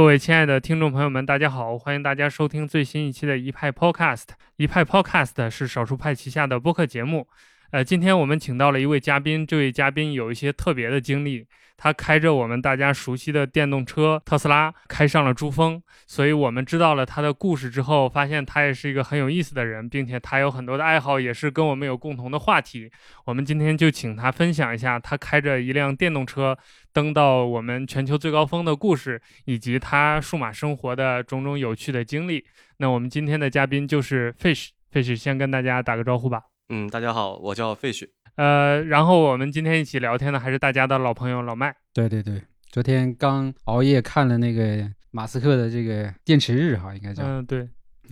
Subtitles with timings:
[0.00, 1.76] 各位亲爱的听众朋友们，大家好！
[1.78, 4.28] 欢迎大家收听最新一期的一派 Podcast。
[4.56, 7.28] 一派 Podcast 是少数派旗下的播客节目。
[7.72, 11.46] 呃，今天我们请到了一位嘉宾，这位嘉宾有一些特别的经历。
[11.76, 15.80] 他开着我们大家熟悉的电动车特斯拉，开上了珠峰。
[16.04, 22.90] 所以我们知道了他的故事之后，发现他也是一个很有意思的人，并且他有很多的爱好，也是跟我们有共同的话题。
[23.24, 26.58] 我们今天就请他分享一下他开着一辆电动车
[26.92, 32.44] 登到我们全球最高峰的故事，以及他数码生活的种种有趣的经历。
[32.78, 36.42] 那我们今天的嘉宾就是 Fish，Fish 先跟大家打个招呼吧。
[36.72, 38.08] 嗯，大家好，我叫 Fish。
[38.36, 41.74] 呃，然后我们今天一起聊天的还是大家的老朋友老麦。
[41.92, 47.24] 对对对，昨天刚熬夜看了那个马斯克的这个电池日哈，应该叫。
[47.24, 47.68] 嗯，对。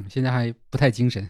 [0.09, 1.29] 现在还不太精神。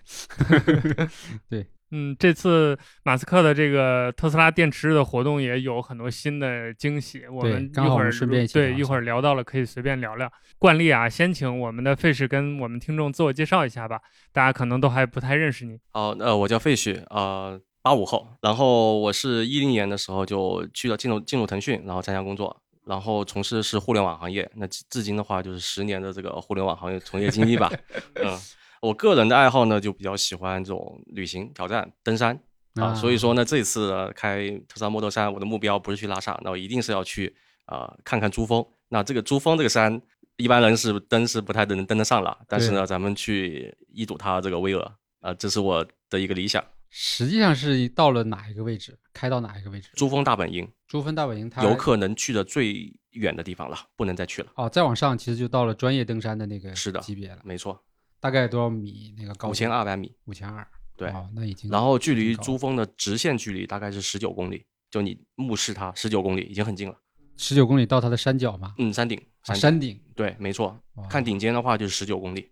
[1.50, 1.66] 对。
[1.90, 7.26] 嗯，这次马斯克的这个特斯拉电池日的活动也有很多新的惊喜。
[7.26, 10.30] 我们一会儿顺便对一会儿聊到了，可以随便聊聊。
[10.58, 14.00] 惯例啊，先请我们的费氏跟我们听众自我介绍一下吧。
[14.32, 15.78] 大家可能都还不太认识你。
[15.92, 18.28] 哦，那我叫费氏啊，八五后。
[18.42, 24.50] 然后我是一零年的时候就去了进入进入腾讯，然后参加工作，然后从事的是互联网行业。
[24.56, 27.72] 那至今的话，就是十年的这个互联网行业从业经历吧。
[28.16, 28.38] 嗯。
[28.80, 32.40] 我个人的爱好呢，就比较喜欢这种旅行、挑战、登山
[32.74, 37.34] 啊，所以说呢，这次开特斯拉 Model 3，我的目标不是去拉萨，那我一定是要去
[37.66, 38.64] 啊看看珠峰。
[38.88, 40.00] 那这个珠峰这个山，
[40.36, 44.80] 一般人是登是不太能登得上了，但是呢，咱们去一睹它这个巍峨
[45.20, 46.64] 啊，这是我的一个理想。
[46.90, 48.98] 实际上是到了哪一个位置？
[49.12, 49.90] 开到哪一个位置？
[49.94, 50.66] 珠峰大本营。
[50.86, 54.48] 珠峰大本营，它游客能去的最远的地方了，不能再去了。
[54.54, 57.78] 哦，再往上其实就到了专业登山的那个是的级别了，没错。
[58.20, 59.14] 大概多少米？
[59.16, 60.66] 那个高五千二百米，五千二。
[60.96, 61.70] 对，那已经。
[61.70, 66.96] 然后距离珠峰的直线距离大概是十九公里，就你目视它十九公里，已经很近了。
[67.36, 68.74] 十九公里到它的山脚吗？
[68.78, 69.20] 嗯，山顶。
[69.44, 70.00] 山顶。
[70.16, 70.76] 对，没错。
[71.08, 72.50] 看顶尖的话就是十九公里。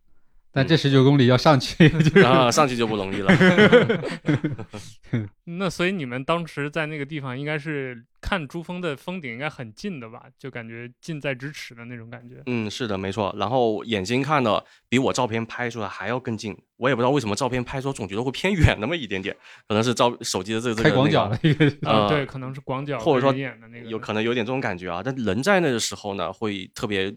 [0.52, 1.86] 但这十九公里要上去，
[2.24, 3.30] 啊，上去就不容易了。
[5.44, 10.22] 那所以你们当时在那个地方，应该是看珠峰的峰顶，应该很近的吧？
[10.38, 12.42] 就感觉近在咫尺的那种感觉。
[12.46, 13.34] 嗯，是的，没错。
[13.38, 16.56] 然后眼睛看的比我照片拍出来还要更近。
[16.78, 19.36] 我也不知道为什么照片拍出来总觉得会偏远那么一点点，
[19.68, 25.02] 可能是照手机的这个这个开广角的一个啊，对，可能是广角或者说那个，有可能有点这种感觉啊。
[25.04, 27.14] 但人在那个时候呢，会特别。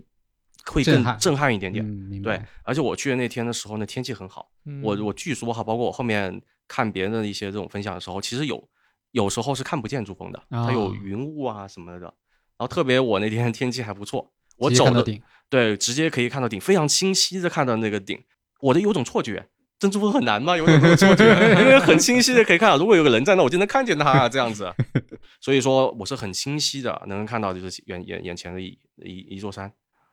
[0.65, 1.83] 会更震撼一点点，
[2.21, 4.49] 对，而且我去的那天的时候呢，天气很好。
[4.83, 8.69] 我我据说哈，包括我后面看别人的一些这种分享的时候，其实有
[9.11, 11.99] 有时候是看不见珠峰的，它有云雾啊什么的。
[11.99, 12.13] 然
[12.57, 15.03] 后特别我那天 天气还不错，我走的
[15.49, 18.21] 对，直接可以看到顶，非常清晰的看到那个顶。
[18.59, 19.47] 我的有种错觉，
[19.79, 20.57] 珍珠峰很难吗？
[20.57, 21.23] 有种错觉，
[21.59, 24.71] 因为很清晰的可以看到，如果有个人在那，我就能看见他这样子。
[25.41, 29.71] 所以说我是很清晰的能看到，就是眼眼眼前的一一一座山。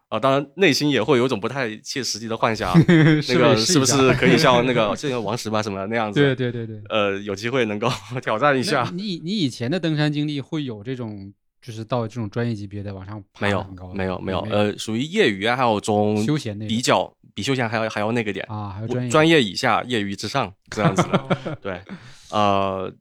[0.09, 6.21] 啊，当然内心也会有一种不太切实际的幻想， 那个是不是 可以像那个这个王石吧什么那样子？
[6.21, 7.89] 对对对对，呃，有机会能够
[8.23, 8.89] 挑战一下。
[8.95, 21.59] 你你以前的登山经历会有这种，就是到这种专业级别的往上爬没有没有没有，呃，属于业余爱好中休闲比较比休闲还要还要那个点啊，还有专业专业以下，业余之上这样子的。
[21.61, 21.83] 对，
[22.31, 22.95] 呃，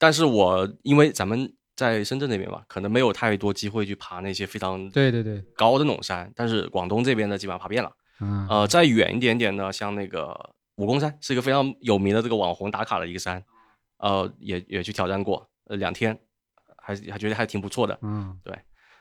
[0.00, 1.52] 但是我因为咱们。
[1.80, 7.90] 在深圳那边吧，可能没有太多机会去爬那些非常对对对高的那种山，但是广东这边呢，基本上爬遍了。
[8.20, 13.42] 嗯，呃，再远一点点呢，像那个武功山，是一个非常有名的这个网红打卡的一个山，
[13.96, 16.14] 呃，也也去挑战过，呃，两天，
[16.76, 17.98] 还还觉得还挺不错的。
[18.02, 18.54] 嗯，对，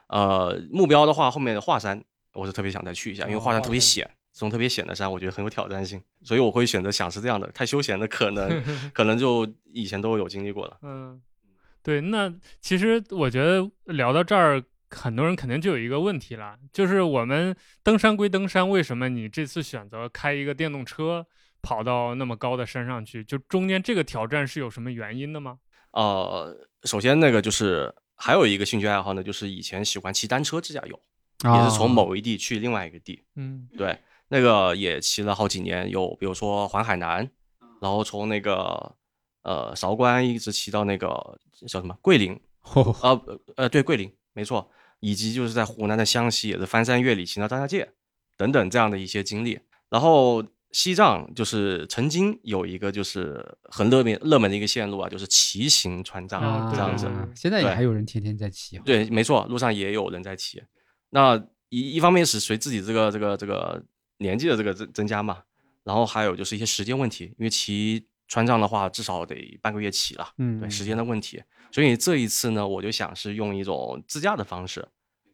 [0.08, 2.02] 呃，目标的话，后面的华山，
[2.34, 8.64] 我是特别想再去一下，因为华山特别险，这种特别险的山，我觉得很有挑战性，所以我会选择想是这样的，太休闲的可能
[8.96, 10.78] 可能就以前都有经历过了。
[10.84, 11.22] 嗯。
[11.90, 21.26] 对，那其实我觉得聊到这儿，很多人肯定就有一个问题了，就是我们登山归登山，为什么你这次选择开一个电动车
[21.64, 23.24] 跑到那么高的山上去？
[23.24, 25.58] 就中间这个挑战是有什么原因的吗？
[25.94, 31.02] 呃，首先那个就是还有一个兴趣爱好呢，就是以前喜欢骑单车自驾游，
[31.44, 33.24] 也是从某一地去另外一个地。
[33.36, 33.98] 嗯，对，
[34.28, 37.28] 那个也骑了好几年，有比如说环海南，
[37.82, 38.96] 然后从那个。
[39.42, 41.08] 呃，韶关一直骑到那个
[41.66, 42.34] 叫什么 桂林，
[43.02, 43.20] 啊
[43.56, 44.70] 呃对桂林没错，
[45.00, 47.90] 以及就是在湖南的湘西也是翻山越岭骑到张家界
[48.36, 49.58] 等等这样的一些经历。
[49.90, 57.10] 然后西藏就是曾经有一个就是很热门热门的一个线路啊，就是骑行川藏这样子。
[57.34, 58.78] 现在也还有人天天在骑。
[58.80, 60.62] 对，没错，路上也有人在骑。
[61.12, 63.82] 那一一方面是随自己这个这个这个
[64.18, 65.40] 年纪的这个增增加嘛，
[65.86, 68.06] 然后还有就是一些时间问题，因为骑。
[68.30, 74.88] 川藏的话，至少得半个月起了，嗯，对时间的问题，所以这一次呢，我就想是用一种自驾的方式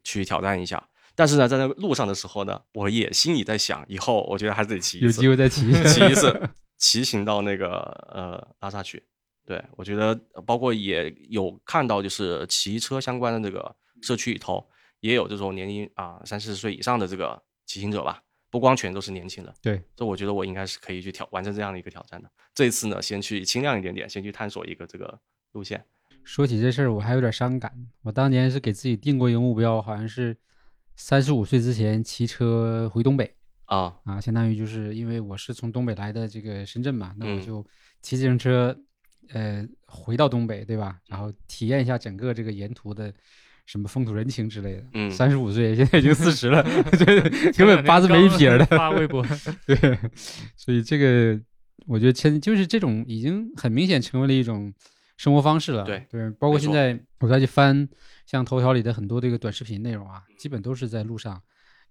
[0.04, 0.84] 去挑战一下。
[1.14, 6.50] 但是呢，在那路上的时候呢，我也心里在想，以后我觉得还是得骑一次，有机会再骑骑一次，
[6.80, 7.70] 骑行到那个
[8.14, 9.04] 呃拉萨去。
[9.46, 14.68] 对我觉得，包括也有看到，就是骑车相关的这个社区里头，
[15.02, 18.24] 也有这种年龄啊三四十岁以上的这个骑行者吧，
[18.56, 19.54] 不光全都是年轻人。
[19.62, 22.32] 对，这我觉得我应该是可以去挑完成这样的一个挑战的。
[22.54, 25.20] 这一次呢，先去轻量一点点，先去探索一个这个
[25.52, 25.84] 路线。
[26.24, 27.70] 说起这事儿，我还有点伤感。
[28.02, 30.38] 我当年是给自己定过一个目标，好像是
[30.96, 33.36] 三十五岁之前骑车回东北
[33.66, 37.62] 啊啊，相当于就是因为我是从东北来的这个深圳嘛，那我就
[38.02, 38.74] 骑自行车，
[39.34, 40.98] 呃，回到东北，对吧？
[41.08, 43.14] 然后体验一下整个这个沿途的
[43.66, 44.84] 什么风土人情之类的。
[44.94, 46.64] 嗯，三十五岁，现在已经四十了，
[47.06, 48.66] 对根本八字没一撇的。
[48.66, 49.26] 发微博，
[49.68, 49.76] 对，
[50.56, 51.40] 所以这个
[51.86, 54.74] 我觉得现就是这种已经很明显成为了一种。
[55.18, 57.88] 生活方式了，对对，包括现在我再去翻
[58.26, 61.42] 像头条里的很多这个短视频内容啊，基本都是在路上，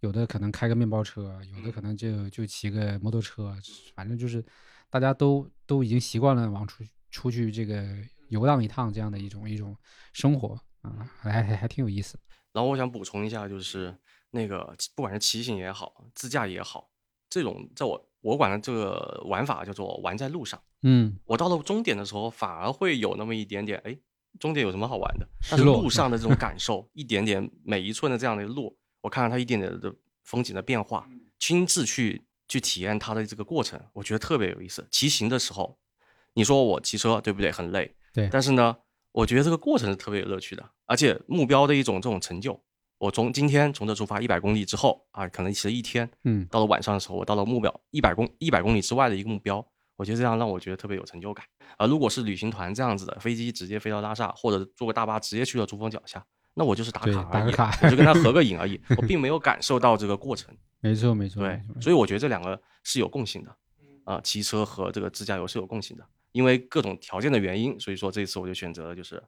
[0.00, 3.56] 有的可能开个面包车，有的可能就就骑个摩托车，
[3.94, 4.44] 反正就是
[4.90, 7.82] 大家都都已经习惯了往出出去这个
[8.28, 9.74] 游荡一趟这样的一种一种
[10.12, 12.16] 生活啊，还还还挺有意思。
[12.52, 13.92] 然后我想补充一下，就是
[14.30, 16.88] 那个不管是骑行也好，自驾也好，
[17.28, 18.08] 这种在我。
[18.24, 20.58] 我管的这个玩法叫做玩在路上。
[20.80, 23.94] 嗯，我到了终点的时候，反而会有那么一点点，哎，
[24.40, 25.28] 终点有什么好玩的？
[25.50, 31.06] 但是路上的这种感受，一点点每一寸的这样的路，我看到它一点点的风景的变化，
[31.38, 34.88] 亲自去去体验它的这个过程，我觉得特别有意思。
[34.90, 35.78] 骑行的时候，
[36.32, 37.52] 你说我骑车对不对？
[37.52, 38.30] 很累，对。
[38.32, 38.74] 但是呢，
[39.14, 42.60] 我觉得这个过程是特别有乐趣的，而且目标的一种这种成就。
[42.98, 49.64] 我从今天从这出发一百公里之后啊，可能骑了一天，嗯，到了晚上的时候，我到了目标一百公一百公里之外的一个目标，
[49.94, 51.46] 我觉得这样让我觉得特别有成就感。
[51.78, 56.24] 而如果是旅行团这样子的，飞机直接飞到拉萨，或者坐个大巴直接去到珠峰脚下，
[56.54, 60.52] 那我就是打卡而已，我就跟他合个影而已， 我并没有感受到这个过程。
[60.80, 63.56] 没错，没错，对，所以我觉得这两个是有共性的，
[64.04, 69.22] 啊，骑车和这个自驾游是有共性的，因为各种条件的原因，所以说这次我就选择了就是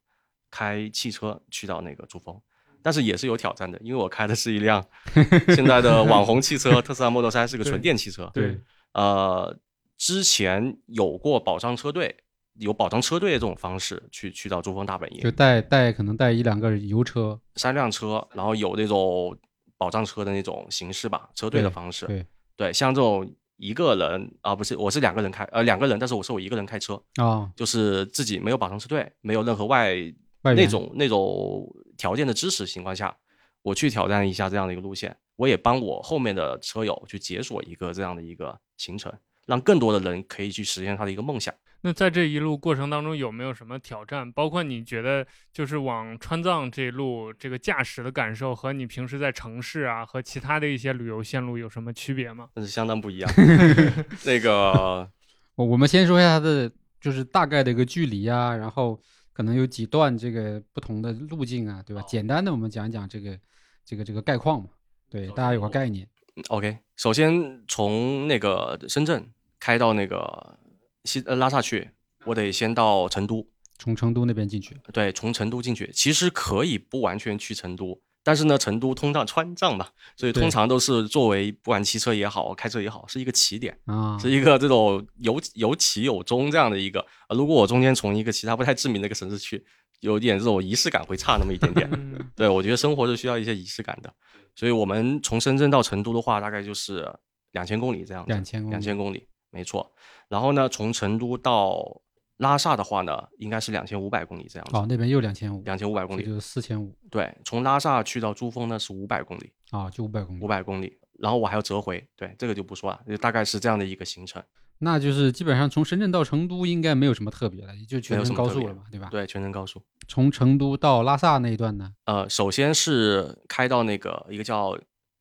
[0.51, 2.37] 开汽车去到那个珠峰。
[2.83, 4.85] 但是也是有挑战的，因为我开的是一辆
[5.55, 8.31] 现在的网红汽车，特斯拉 Model 3是个纯电汽车。
[8.33, 8.61] 对，
[8.93, 9.57] 呃，
[9.97, 12.17] 之前有过保障车队，
[12.55, 19.37] 有保障车队的这种方式去去到珠峰大本营，就带带可能带一两个油车，三辆车，然后有那种
[19.77, 22.07] 保障车的那种形式吧，车队的方式。
[22.07, 22.27] 对
[22.57, 29.95] 对，像这种一个人啊，不是，我是两个人开，呃，两个人，但是我是我一个人开车啊，就是自己没有保障车队，没有任何外
[30.43, 31.67] 那种那种。
[31.99, 33.17] 条件的支持情况下，
[33.63, 39.11] 我去挑战一下这样的一个路线，我也帮我后面的车友去解锁一个这样的一个行程，
[39.47, 41.55] 让更多的人可以去实现他的一个梦想。
[41.87, 44.33] 那在这一路过程当中有没有什么挑战？
[44.33, 52.49] 包括你觉得就是往川藏这一路这个驾驶的感受和你平时在城市啊和其他的一些旅游线路有什么区别吗？
[52.55, 53.31] 那是相当不一样。
[54.27, 55.09] 那个，
[55.55, 56.69] 我我们先说一下它的
[57.01, 59.01] 就是大概的一个距离啊，然后。
[59.33, 62.01] 可能有几段这个不同的路径啊，对吧？
[62.09, 63.39] 简单的我们讲一讲这个
[63.85, 64.71] 这个这个概况嘛，
[65.11, 66.09] 对，大家有个概念。
[66.49, 69.31] OK，首先从那个深圳
[69.61, 70.59] 开到那个
[71.07, 71.91] 西呃拉萨去，
[72.25, 73.47] 我得先到成都，
[73.79, 74.77] 从成都那边进去。
[74.93, 78.01] 对，从成都进去，其实可以不完全去成都。
[78.23, 87.07] 但是呢，成都通到川藏嘛，所以通常都是作为不管骑车也好，开车也好，是一个起点啊，是一个这种有有起有终这样的一个。
[87.31, 89.65] 如果我中间从一个其他不太知名的一个城市去，
[90.01, 91.89] 有点这种仪式感会差那么一点点。
[92.35, 94.13] 对，我觉得生活是需要一些仪式感的。
[94.57, 97.09] 所以我们从深圳到成都的话，大概就是
[97.53, 98.33] 两千公里这样子。
[98.33, 99.95] 两千公里，两千公里，没错。
[100.29, 102.01] 然后呢，从成都到
[102.39, 104.77] 拉萨的话呢，应该是两千五百公里这样子。
[104.77, 106.95] 哦，那边又两千五，两千五百公里，就是四千五。
[107.11, 109.53] 对，从拉萨去到珠峰呢是五百公里。
[109.71, 110.45] 啊，就五百公里。
[110.45, 114.43] 五百公里，然后我还要折回，对，这个就不说了，就大概是这样的一个行程。
[114.79, 119.09] 那就是基本上从深圳到成都应该没有什么特别的，也就全程高速了嘛，对吧？
[119.11, 119.83] 对，全程高速。
[120.07, 121.95] 从成都到拉萨那一段呢？
[122.05, 124.79] 呃，首先是开到那个一个叫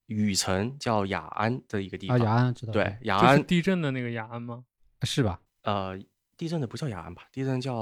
[0.07, 2.19] 雨城，叫雅安的一个地方。
[2.19, 2.73] 啊，雅安知道。
[2.73, 4.65] 对，雅安地震的那个雅安吗？
[5.03, 5.39] 是吧？
[5.63, 5.99] 呃。
[6.37, 7.21] 地震的不叫雅安吧？
[7.31, 7.73] 地震叫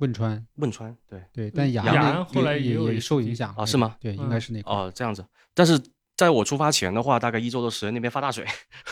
[0.00, 0.42] 汶川。
[0.54, 3.66] 汶川，对对，但雅安后来也也受影响啊？
[3.66, 3.96] 是吗？
[4.00, 4.70] 对，应该是那个。
[4.70, 5.22] 哦，这样子。
[5.52, 5.78] 但是
[6.16, 8.46] 在我出发前的话，大概一周的时间，那边发大水，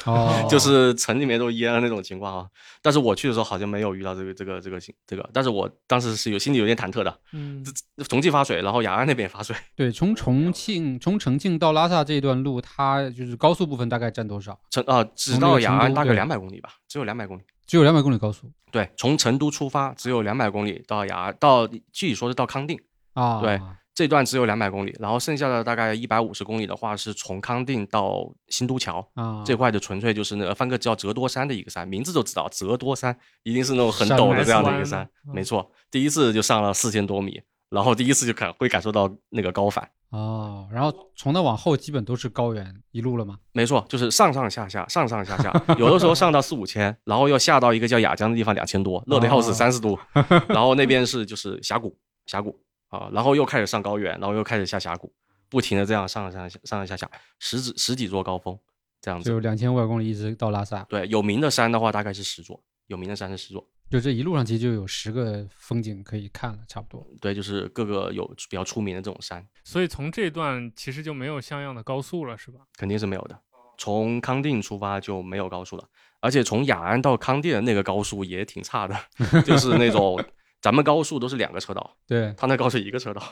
[0.05, 2.47] 哦， 就是城里面都淹了那种情况啊。
[2.83, 7.19] 但是我去的时候好像没有遇到这个这个这个这个，但是我当时是有心里有点忐忑的。
[7.33, 7.65] 嗯，
[8.11, 9.57] 重庆发水，然后雅安那边也发水。
[9.75, 14.61] 对，从重庆从重庆到拉萨这段路，它就是高速部分大概占多少？
[14.69, 17.43] 成啊，直到雅安大概两百公里吧，只有两百公里。
[17.67, 22.79] 只有两百公里高速，对，从成都出发只有两百公里到雅，到具体说是到康定。
[23.15, 23.59] 啊，对，
[23.95, 28.99] 这段只有两百公里，然后剩下的大概一百五十公里的话，是从康定到新都桥。
[29.15, 43.39] 啊，这块就纯粹就是那个翻个叫折多山的一个山，名字都知道折多山一定是那种很陡的这样的一个山，没错，第一次就上了四千多米，然后第一次就感会感受到那个高反哦，然后从那往后基本都是高原一路了吗？
[43.53, 49.99] 没错，就是上上下下，上上下下，有的时候上到四五千，然后又下到一个叫雅江的地方两千多，热的要死，三十度，
[50.49, 51.97] 然后那边是就是峡谷，
[52.27, 52.59] 峡谷。
[52.89, 55.13] 啊，然后又开始上高原，然后又开始下峡谷，
[55.49, 57.11] 不停的这样上上下上上下下
[57.41, 58.57] 十几十几座高峰，
[59.01, 60.85] 这样子就两千五百公里一直到拉萨。
[60.85, 67.07] 对，有名的山的话大概是十座，有名的山是十座，就这一路上其实就有十个风景可以看了，差不多。
[67.21, 69.47] 对，就是各个有比较出名的这种山。
[69.65, 72.61] 所以从这段其实就没有像样的高速了，是吧？
[72.77, 73.39] 肯定是没有的。
[73.79, 75.85] 从康定出发就没有高速了，
[76.21, 78.97] 而且从雅安到康定的那个高速也挺差的，
[79.43, 80.23] 就是那种。
[80.59, 83.23] 咱们高速都是两个车道，对他那高速一个车道，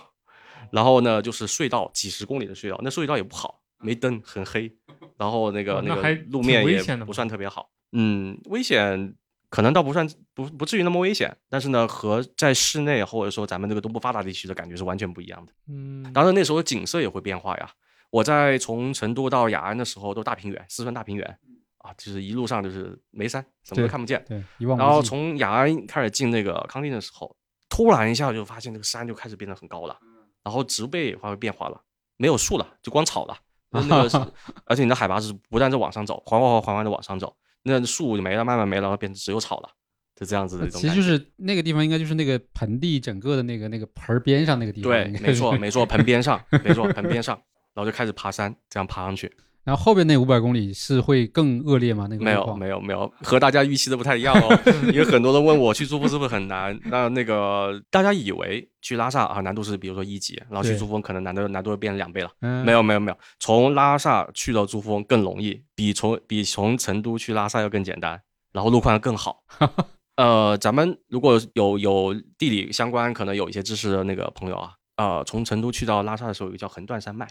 [0.71, 4.71] 然后呢就是隧道，几十公里的隧道，那隧道也不好，没灯，很黑，
[5.17, 9.17] 然后那个那个路面也不算特别好，嗯，危险
[9.55, 17.71] 可能倒不算不不至于那么危险，但是呢和在室内或者说咱们这个东部发达地区的感觉是完全不一样的，嗯，当然那时候景色也会变化呀，
[18.11, 21.39] 我在从成都到雅安的时候都大平原，四川大平原。
[21.85, 24.25] 啊，就是一路上就是没山，什么都看不见。
[24.27, 24.43] 对，
[24.79, 27.37] 然后从雅安开始进那个康定的时候，
[27.69, 29.95] 突然一下就发现这个山就开始变得很高了，
[30.43, 31.79] 然后植被也发生变化了，
[32.17, 33.37] 没有树了，就光草了。
[33.69, 34.33] 那个，
[34.65, 39.69] 而且你的海拔是不断在往上走，缓缓缓缓缓的往上走，那树就没了，慢慢没了，然后变成只有草了，
[40.15, 40.81] 就这样子的一种。
[40.81, 44.93] 其实就是那个地方，应该就是那个盆地整个的那个那个盆边上那个地方。
[44.93, 47.35] 对，没错没错，盆边上，没错盆边 上，
[47.75, 49.33] 然后就开始爬山，这样爬上去。
[49.65, 52.07] 然后后边那五百公里是会更恶劣吗？
[52.11, 54.61] 那个没有没有没有，和大家预期的不太一样哦。
[54.93, 56.79] 因为很多人问我去珠峰是不是很难？
[56.85, 62.31] 那那个大家以为去拉萨啊难度是比如说一级，然后去珠峰可能难度难度变成两倍了。
[62.63, 68.21] 没有没有没有，从拉萨去到珠峰更容易，比从比从成都去拉萨要更简单，
[68.53, 69.45] 然后路况更好。
[70.17, 77.27] 呃，咱们如果有有地理相关可能有一些知识的那个朋友啊，呃，从成都去到拉萨的时候有个叫横断山脉，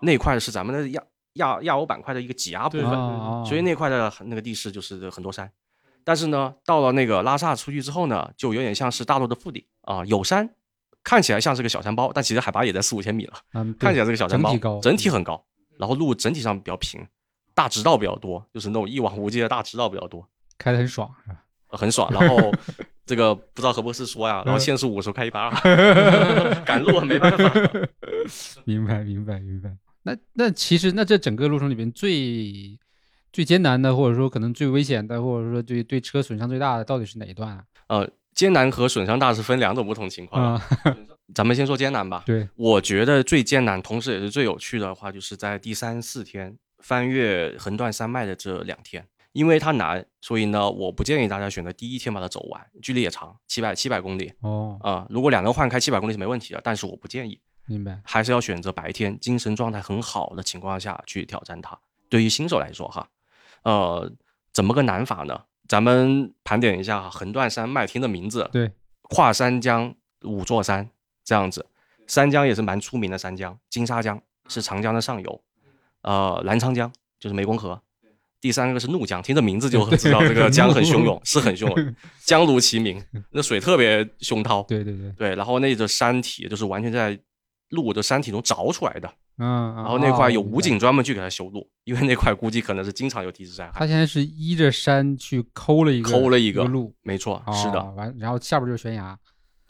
[0.00, 1.02] 那块是咱们的亚。
[1.34, 2.90] 亚亚欧板块的一个挤压部分，
[3.44, 5.50] 所以那块的那个地势就是很多山。
[6.02, 10.48] 但是呢，到了那个拉萨出去之后呢，就有点像是大陆的腹地啊，有山，
[11.02, 13.34] 看起来像是个小山包，但其实海拔也在四五千米了。
[13.54, 15.42] 嗯，看起来是个小山包，整体，整体很高。
[15.78, 17.04] 然后路整体上比较平，
[17.54, 21.38] 大直道比较多，就是那种一望无际的大直道比较多，开的很爽是吧？
[21.76, 22.08] 很爽。
[22.12, 22.52] 然后
[23.06, 25.50] 这个不知道何博士说呀，然后限速五十开一百二，
[26.64, 27.50] 赶路没办法。
[28.64, 29.70] 明白，明白，明白。
[30.04, 32.78] 那那其实那这整个路程里边最
[33.32, 37.64] 最艰难的，或者说可能最危险的，或者说对对车损伤最大的，到底是哪一段啊？
[37.88, 40.60] 呃，艰难和损伤大是分两种不同情况。
[41.34, 42.22] 咱们先说艰难吧。
[42.26, 54.30] 对，我觉得最艰难，同时也是最有趣的话，就是在第三四天翻越横断山脉的这两天，因为它难，所以呢，我不建议大家选择第一天把它走完，距离也长，七百七百公里。
[54.42, 57.40] 哦，啊，如果两人换开七百公里是没问题的，但是我不建议。
[57.66, 61.78] 明白，还是要选择白天精神状态很好的情况下去挑战它。
[62.10, 63.08] 对于新手来说，哈，
[63.62, 64.12] 呃，
[64.52, 65.42] 怎么个难法呢？
[65.66, 68.70] 咱们盘点一下横断山脉听的名字，对，
[69.04, 70.88] 跨三江五座山
[71.24, 71.64] 这样子。
[72.06, 75.42] 三江也是蛮出名的三江，金沙江是长江的上游，
[76.02, 77.80] 呃，澜沧江就是湄公河。
[78.42, 83.02] 第三个是怒江，听这名字就 知道这个江很汹涌，是很汹涌，江如其名，
[83.32, 84.62] 那水特别汹涛。
[84.64, 87.18] 对对对对，然后那个山体就是完全在。
[87.74, 93.72] 路的山体中凿出来的，嗯，然后那块有武警专门去给他修路，因为那块估计可能是经常有地质灾害。
[93.74, 97.84] 他现在是依着山去抠了一个抠了一个路，没错，是的。
[97.92, 99.18] 完，然后下边就是悬崖，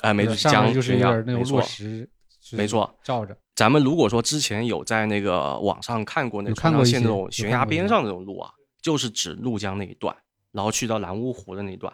[0.01, 2.09] 哎，没错，上面就是那种落石，
[2.53, 3.37] 没错，照着。
[3.57, 8.51] 咱们如果说之前有在那个网上看过那川藏线那种悬崖边上那种路啊，
[8.83, 10.15] 就是指怒江那一段，
[10.53, 11.93] 然后去到蓝乌湖的那一段。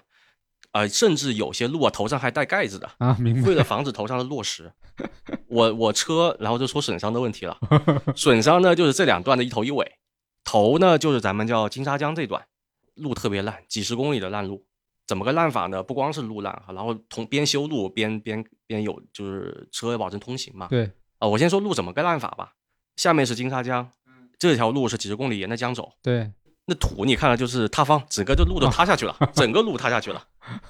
[0.73, 4.73] 呃，甚至有些路啊，头上还带盖子的啊，为了防止头上的落石。
[5.49, 7.59] 我我车，然后就说损伤的问题了。
[8.15, 9.93] 损伤呢，就是这两段的一头一尾。
[10.45, 12.45] 头呢，就是咱们叫金沙江这段
[12.95, 14.67] 路特别烂，几十公里的烂路。
[15.07, 15.83] 怎么个烂法呢？
[15.83, 20.69] 不光是路烂，然后同边修路边边边有就是车保证通行嘛。
[20.69, 22.53] 对啊，我先说路怎么个烂法吧。
[22.97, 23.91] 下面是金沙江，
[24.39, 25.93] 这条路是几十公里沿着江走。
[26.03, 26.31] 对。
[26.71, 30.25] 那土你看了就是塌方，整个就路都塌下去了， 整个路塌下去了，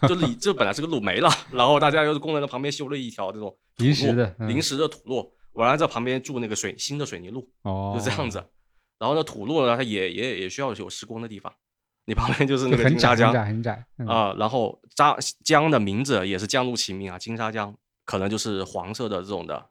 [0.09, 8.43] 就是这本来是个路没了，然后大家又是工人在旁边修了一条这种临时的临时的土路，完了在旁边筑那个水新的水泥路，哦，就这样子，
[8.99, 11.53] 然后呢土路呢它也也也需要有施工的地方，
[12.07, 17.75] 你旁边就是那个金沙江，很窄很窄啊，然后扎江的名字也是江路起名啊，金沙江
[18.11, 19.65] 可能就是黄色的这种的，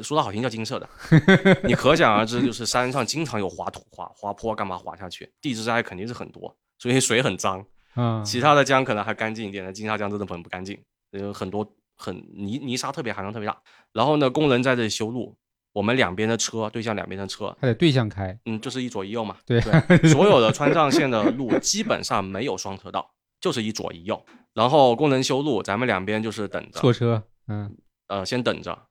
[0.00, 0.88] 说的好听叫金色的，
[1.66, 7.66] 你可想而知，就是山上经常有滑土、滑滑坡，干嘛滑下去，地质灾害肯定是很多，所以水很脏。
[7.96, 13.60] 嗯，其他的江可能还干净一点的，金沙江真的很不干净，有很多很泥泥沙特别含量特别大。
[13.92, 15.36] 然后呢，工人在这里修路，
[15.72, 19.36] 我们两边的车对向两边的车，还得对向开，嗯，就是一左一右嘛。
[19.44, 19.60] 对，
[20.08, 23.10] 所有的川藏线的路基本上没有双车道，
[23.40, 24.24] 就是一左一右。
[24.54, 27.20] 然后工人修路，咱们两边就是等着错车。
[27.48, 27.76] 嗯，
[28.06, 28.86] 呃，先等着，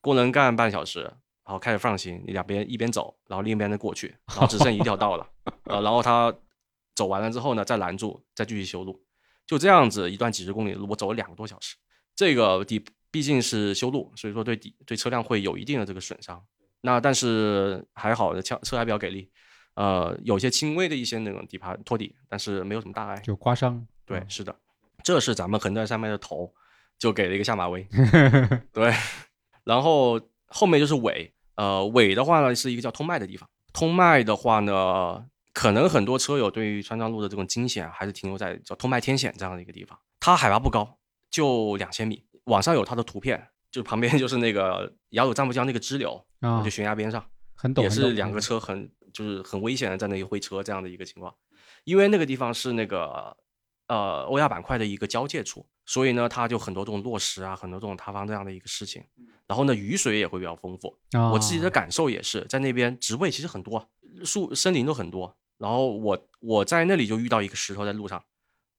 [0.00, 5.26] 工人干半小时，然后开始放行，你两边一边走，然后另一边再过去，然后只剩一条道了。
[5.64, 6.32] 呃，然后他。
[6.94, 9.02] 走完了之后呢，再拦住，再继续修路，
[9.46, 11.74] 就这样子一段几十公里的路，我走了两个多小时。
[12.14, 16.44] 这个底毕竟是修路，所以说对底对车辆会有一定的这个损伤。
[16.82, 19.32] 那但是还好的，车车还比较给力，
[19.74, 23.86] 呃，有些轻微的一些那种底盘托底，但是没有什么大碍，就刮伤。
[24.04, 24.54] 对，是的，
[25.02, 26.52] 这是咱们横断山脉的头，
[27.02, 27.84] 就给了一个下马威。
[28.72, 28.94] 对，
[29.64, 35.26] 然后后面就是尾，呃，尾的话呢是一个叫通麦的地方，通麦的话呢。
[35.54, 40.96] 可能很多车友对于川藏路的这种惊险还是停留在叫通麦天险这样的一个地方，它海拔不高，
[41.30, 42.24] 就两千米。
[42.44, 46.24] 网上有它的图片，就旁边就是那个雅鲁藏布江那个支流，
[46.64, 47.22] 就悬崖边上，
[47.54, 51.30] 很陡，也是两个车很就是很危险的在那里会车这样的一个情况。
[51.84, 53.36] 因为那个地方是那个
[53.92, 59.04] 呃欧亚板块的一个交界处，所以呢它就很多这种落石啊，很多这种塌方这样的一个事情。
[59.46, 60.96] 然后呢雨水也会比较丰富，
[61.32, 63.86] 我自己的感受也是在那边植被其实很多，
[64.24, 65.36] 树森林都很多。
[65.58, 68.22] 然后我我在那里就遇到一个石头在路上，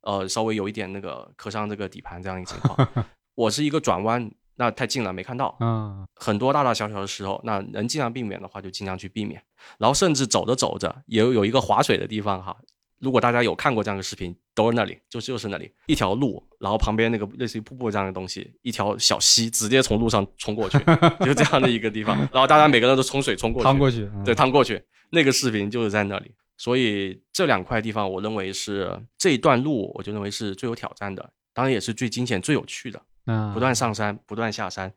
[0.02, 2.76] 呃，稍微有一点那个磕伤这个底盘这样一个情况。
[3.36, 5.56] 我是一个转弯，那太近了没看到。
[5.60, 9.42] 嗯，很多大大小小的石头，那能尽量避免的话就尽量去避免。
[9.78, 12.58] 然后甚至走着走着也有一个滑水的地方哈。
[13.04, 20.78] 如果大家有看过这样的视频，都是那里，就就是那里一条路，然后旁边那个类似于瀑布这样的东西，一条小溪直接从路上冲过去，
[21.26, 22.18] 就这样的一个地方。
[22.32, 24.82] 然后大家每个人都冲水冲过去， 趟过去，对，趟过去。
[25.10, 26.32] 那个视频就是在那里。
[26.56, 33.02] 所以这两块地方，我认为是这一段路，我就认为是最有挑战的，当然也是最惊险、最有趣的。
[33.26, 34.94] 嗯，不断上山，不断下山，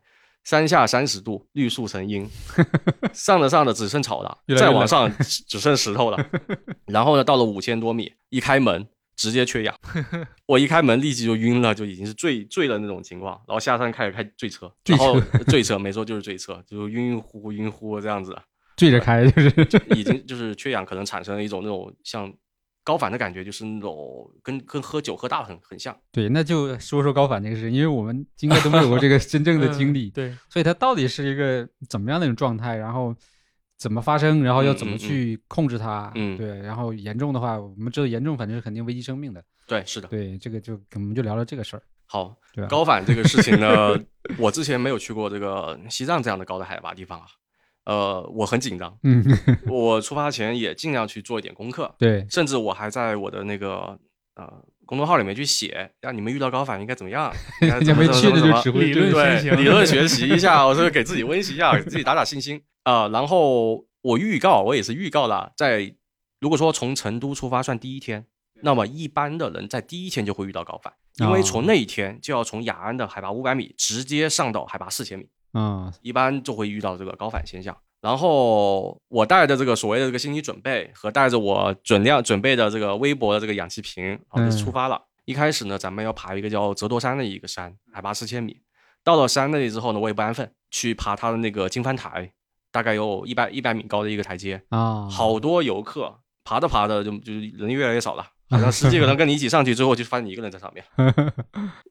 [0.47, 2.25] 山下三十度，绿树成荫，
[3.11, 5.11] 上着上着只剩草了，再往上
[5.45, 6.17] 只剩石头了。
[6.87, 9.77] 然后呢，到了五千多米，一开门直接缺氧，
[10.47, 13.33] 我一开门立即就晕了，就已经是醉醉的那种情况。
[13.45, 18.33] 然后下山开始开醉车，然后醉车，没错，就是醉车，就晕晕乎乎、晕乎这样子。
[18.77, 19.51] 醉着开就是，
[19.97, 22.31] 已经就是缺氧，可能产生了一种那种像
[22.87, 25.93] 高反的感觉，就是那种跟跟喝酒喝大了很很像。
[26.09, 30.09] 对，那就说说高反这个事，因为我们 应该都没有过这个真正的经历。
[30.09, 33.13] 对，所以它到底是一个怎么样的一种状态，然后
[33.77, 36.09] 怎么发生，然后要怎么去控制它？
[36.15, 36.61] 嗯，对。
[36.61, 39.43] 然后严重的话，我们知道严重反正是肯定危及生命的。
[39.67, 40.07] 对，是的。
[40.07, 41.83] 对，这个就我们就聊聊这个事儿。
[42.05, 42.37] 好，
[42.69, 43.93] 高反这个事情呢，
[44.39, 47.25] 我之前没有去过这个西藏这样的高的海拔地方啊。
[47.87, 49.23] 呃，我很紧张，嗯，
[49.71, 53.97] 我出发前也尽量去做一点功课，对，甚至我还在我的那个
[54.35, 63.07] 呃公众号里面去写，让你们遇到高反应该怎么样， 你们去的就指挥理论理论学 习一下，我说给自己温习一下，给自己打打信心啊。
[63.07, 65.95] 然后我预告，我也是预告了，在
[66.41, 68.25] 如果说从成都出发算第一天，
[68.63, 75.29] 那么一般的人在第一天就会遇到高反，因为从那一天就要从雅安的海拔五百米直接上到海拔四千米。
[75.53, 77.75] 嗯，一般就会遇到这个高反现象。
[77.99, 85.01] 然后我带着这个所谓的这个心理准备和带着我准量准备的这个微薄的这个氧气瓶，就出发了。
[85.25, 88.61] 一开始呢，咱们要爬一个叫折多山的一个山，海拔四千米。
[89.03, 92.31] 到了山那里之后呢，我也不安分，去爬它的那个经幡台，
[92.71, 95.09] 大概有一百一百米高的一个台阶啊。
[95.09, 100.85] 好多游客爬着爬着就就人越来越少了，好像十几个人跟你一起上去， 之后就发现你一个人在上面，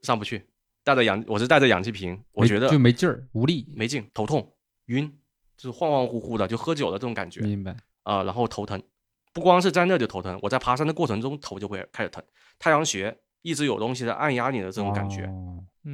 [0.03, 0.47] 上不去。
[0.87, 5.13] 带着氧，我是带着氧气瓶，我觉得就没劲儿，无力，没劲，头痛，晕，
[5.57, 7.41] 就是恍恍惚惚的，就喝酒的这种感觉。
[7.41, 8.81] 明白啊，然后头疼，
[9.33, 12.23] 不光是在那就头疼，我在爬山的过程中头就会开始疼，
[12.61, 15.29] 太阳穴一直有东西在按压你的这种感觉，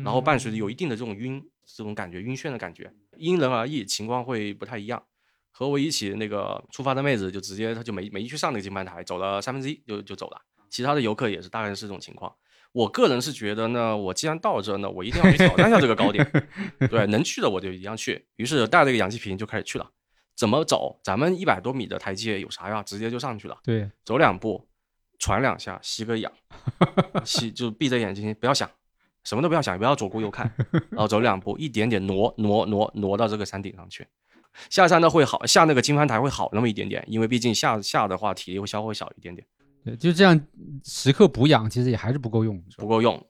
[0.05, 5.03] 然后伴随着有一定的这种晕，这种感觉，晕眩的感觉，因人而异，情况会不太一样。
[5.51, 12.31] 和我一起那个出发的妹子就直接她就没没去上那个金牌台，走了三分之一就就走了，其他的游客也是大概是这种情况。
[12.73, 16.27] 我个人是觉得呢，我既然到这呢，我一定要去挑战一下这个高点。
[16.91, 18.27] 对，能去的我就一定要去。
[18.37, 19.91] 于是带了个氧气瓶就开始去了。
[20.35, 20.99] 怎么走？
[21.05, 22.83] 咱们一百多米的台阶有啥呀？
[22.83, 23.59] 直接就上去了。
[23.63, 24.67] 对，走两步，
[25.19, 26.33] 喘两下，吸个氧，
[27.25, 28.69] 吸就闭着眼睛，不要想，
[29.23, 30.51] 什么都不要想，不要左顾右看，
[30.91, 34.07] 然后走两步，一点点挪挪挪挪到这个山顶上去。
[34.71, 39.47] 下山呢会好，下那个金帆台会好那么一点点，因为毕竟下下的话体力会消耗小一点点。
[39.85, 40.41] 对，就这样
[40.85, 43.21] 时刻补氧，其实也还是不够用，不够用。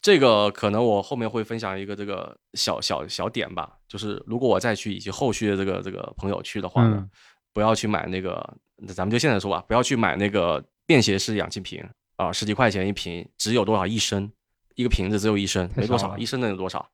[0.00, 7.08] 这个可能我后面会分享一个这个小小小点吧，就是如果我再去以及后续的这个这个朋友去的话呢，
[7.52, 8.56] 不要去买那个，
[8.88, 11.82] 咱们就现在说吧，不要去买那个便携式氧气瓶
[12.16, 14.28] 啊，十几块钱一瓶，只有多少一升，
[14.74, 16.84] 一个瓶子只有一升，没多少，一升能有多少？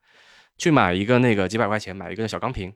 [0.59, 2.70] 去买一个那个几百块钱买一个小钢瓶，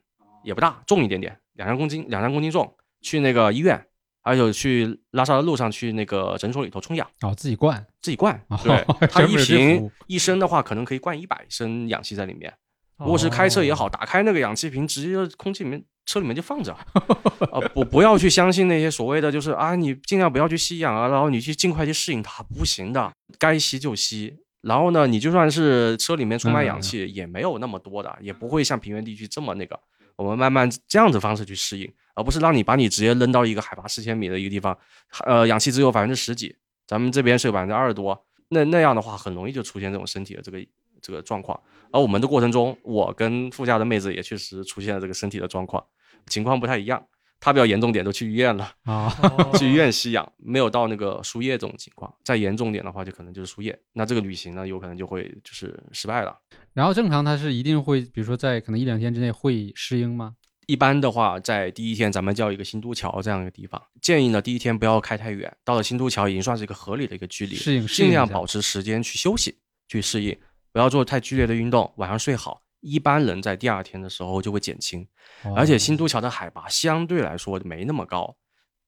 [0.44, 3.86] 也不大，重一点点，两三公斤，两三公斤重，去那个医院。
[4.22, 8.40] 还有去拉萨的路上，去那个诊所里头充氧哦，自己灌，自己灌。
[8.62, 12.52] 对， 它一瓶一升的话，可能可以灌一百升氧气在里面。
[12.98, 16.72] 如果是开车也好，打开那个氧气瓶，直接空气里面车里面就放着。
[17.50, 24.36] 啊，不，不要去相信那些所谓的，就是啊，你尽量不要去吸氧啊，然后你去尽快去适应它，不行的，该吸就吸。
[24.60, 29.76] 然后呢，你就算是车里面充满氧气，也没有那么多的，也不会像平原地区这么那个。
[30.14, 31.92] 我们慢慢这样子方式去适应。
[32.14, 34.76] 而不是让你把你直接扔到一个海拔四千米的一个地方，
[35.24, 36.54] 呃，氧气只有百分之十几，
[36.86, 40.58] 咱们这边是有百分之二十多，那那样的话很容易就出现这种身体的这个
[41.00, 41.58] 这个状况。
[41.90, 45.84] 而我们的过程中，我跟副驾的妹子也确实出现了这个身体的状况，
[46.26, 47.06] 情况不太一样。
[47.44, 49.12] 她比较严重点，都去医院了啊，
[49.58, 52.14] 去医院吸氧，没有到那个输液这种情况。
[52.22, 56.38] 再严重点的话，就可能就是输液，那这个旅行呢，有可能就会就是失败了。
[56.72, 60.36] 然后正常它是一定会，比如说在可能一两天之内会适应吗？
[60.66, 70.38] 一般的话，在第一天咱们叫一个新都桥这样一个地方，建议呢第一天不要开太远，到了新都桥已经算是一个合理的一个距离，适应，尽量保持时间去休息，去适应，
[70.70, 75.06] 不要做太剧烈的运动，晚上睡好，一般人在第二天的时候就会减轻，
[75.56, 78.36] 而且新都桥的海拔相对来说没那么高，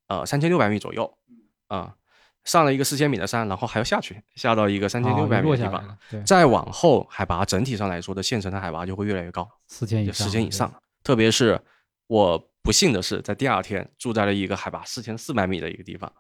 [0.07, 1.13] 呃，三千六百米左右，
[1.67, 1.95] 啊，
[2.45, 10.73] 上了一个四千米的山，然后还要下去，下到一个三千六百米的地方，再往后海拔整体上来说的县城的海拔就会越来越高，四千以四千以上，
[11.05, 11.61] 特别是。
[12.07, 16.13] 我不幸的是，在第二天住在了一个海拔四千四百米的一个地方，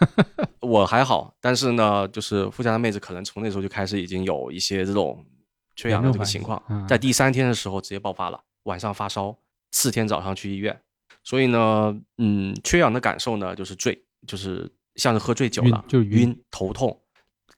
[0.60, 5.22] 我还好，但是呢，就是富家的妹子可能从那时候就开始已经有一些这种
[5.76, 9.36] 缺氧的这个情况，在第三天的时候直接爆发了，晚上发烧，
[9.72, 10.80] 四天早上去医院，
[11.22, 16.98] 所以呢，嗯，缺氧的感受呢就是醉，就是像是喝醉酒了，就晕、头痛，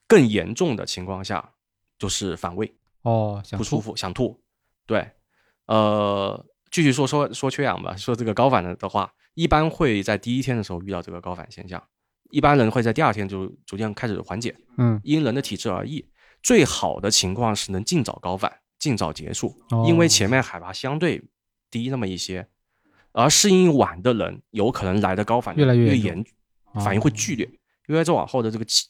[0.05, 1.53] 更严重的情况下
[1.97, 2.69] 就是反胃
[3.03, 4.37] 哦，不舒服，想吐，
[4.85, 5.09] 对，
[5.67, 6.45] 呃。
[6.71, 7.95] 继续说说说缺氧吧。
[7.95, 11.81] 说这个高反的的话，一般会在第一天的时候遇到这个高反现象，
[12.31, 14.55] 一般人会在第二天就逐渐开始缓解。
[14.77, 16.05] 嗯，因人的体质而异。
[16.41, 21.21] 最好的情况是能尽早高反，尽早结束，因为前面海拔相对
[21.69, 22.47] 低那么一些，
[23.11, 26.23] 而适应晚的人有可能来的高反越来越严，
[26.75, 27.45] 反应会剧烈，
[27.87, 28.87] 因为再往后的这个气，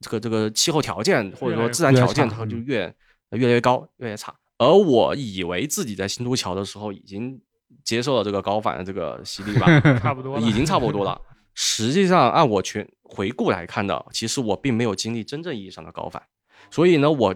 [0.00, 2.94] 这个这个气候条件或者说自然条件它就越
[3.32, 4.34] 越来越高，越来越差。
[4.62, 7.40] 而我以为自己在新都桥的时候已经
[7.82, 9.66] 接受了这个高反的这个洗礼吧，
[9.98, 11.20] 差不多，已经差不多了。
[11.54, 16.22] 实际上，按我全回顾来看的，其实我并没有经历真正意义上的高反，
[16.70, 17.34] 所以呢，我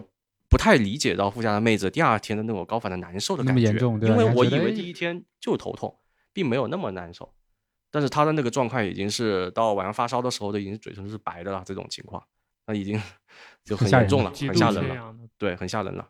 [0.49, 5.99] 不太理解到富家的妹子第二天的那种高反的难受的感觉，严重，因为我以为第一天就头痛，
[6.31, 7.31] 并没有那么难受，
[7.91, 12.23] 但是他的那个状况已经是到晚上发烧的时候都已经嘴唇是白的了，这种情况，
[12.65, 12.99] 那已经
[13.65, 16.07] 就很严重了，很吓人了，对，很吓人了。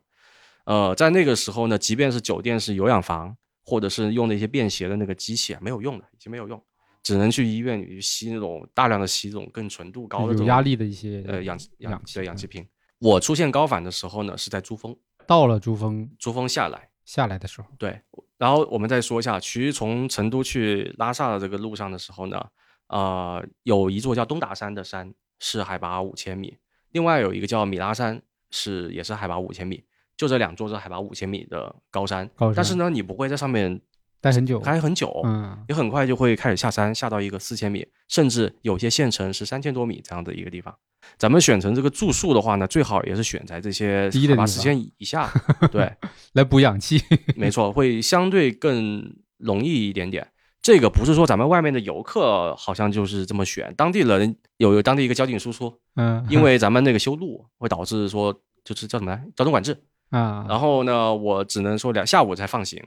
[0.67, 6.62] 呃，在那个时候呢，即便是酒店是有氧房，或者是用的一些便携的那个机器啊，没有用的，已经没有用，
[7.01, 12.67] 只能去医院里去吸那种大量的吸这种更纯度高的有压力的一些呃氧氧气的氧气瓶。
[12.99, 14.93] 我出现高反的时候呢，是在珠峰，
[15.25, 18.01] 到了珠峰，珠峰下来下来的时候，对。
[18.38, 22.45] 然后我们再说一下，其实从成都去拉萨的这个路上的时候呢，
[22.88, 26.58] 呃，有一座叫东达山的山是海拔五千米，
[26.91, 29.86] 另外有一个叫米拉山是也是海拔五千米。
[30.17, 33.80] 就这两座这海拔五千米的高山，但是呢，你不会在上面
[34.19, 40.75] 待很久，待很久，嗯，你很快就会开始下山，下到一个四千米，甚至有些县城是三千多米这样的一个地方。
[41.17, 45.32] 咱们选择这个住宿的话呢，最好也是选在这些海拔四千以下，
[45.71, 45.89] 对，
[46.34, 46.99] 来补氧气，
[47.36, 50.27] 没错，会相对更容易一点点。
[50.62, 58.34] 这个不是说咱们外面的游客好像就是这么选，当地人有有当地一个交警叔叔，嗯，因为咱们那个修路会导致说
[58.65, 59.80] 就是叫什么来交通管制。
[60.10, 62.82] 啊，然后呢，我只能说两下午才放行，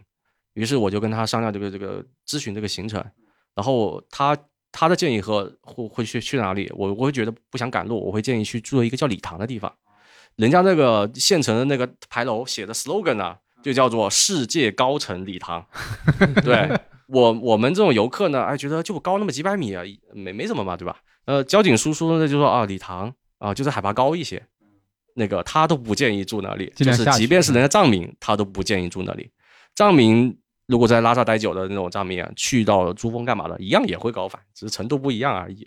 [0.54, 3.04] 于是我就跟他商量这个这个咨询这个行程，
[3.54, 4.36] 然后他
[4.72, 9.70] 他的建议和会会去去哪里，我我会觉得不想赶路，我会建议去住一个叫礼堂的地方，
[10.36, 15.66] 人家那个县城的那个牌楼写的 slogan 呢，就叫做世界高层礼堂，
[16.42, 16.70] 对
[17.08, 19.82] 我我们这种游客呢，哎觉得就高那么几百米啊，
[20.14, 20.96] 没没什么嘛，对吧？
[21.26, 24.42] 呃，交警叔叔呢就说啊礼堂啊就是海拔高一些。
[25.14, 29.30] 那个他都不建议住那里，就是即便是人家藏民，他都不建议住那里。
[29.74, 35.66] 藏民如果在拉萨待久的那种藏民啊，去到珠峰干嘛的，一样也会高反，只是程度不一样而已，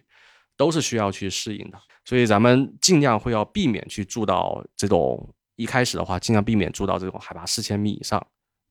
[0.56, 1.78] 都是需要去适应的。
[2.06, 8.26] 所以咱们尽量会要避免去住到这种一开始的话，尽量避免住到这种海拔四千米以上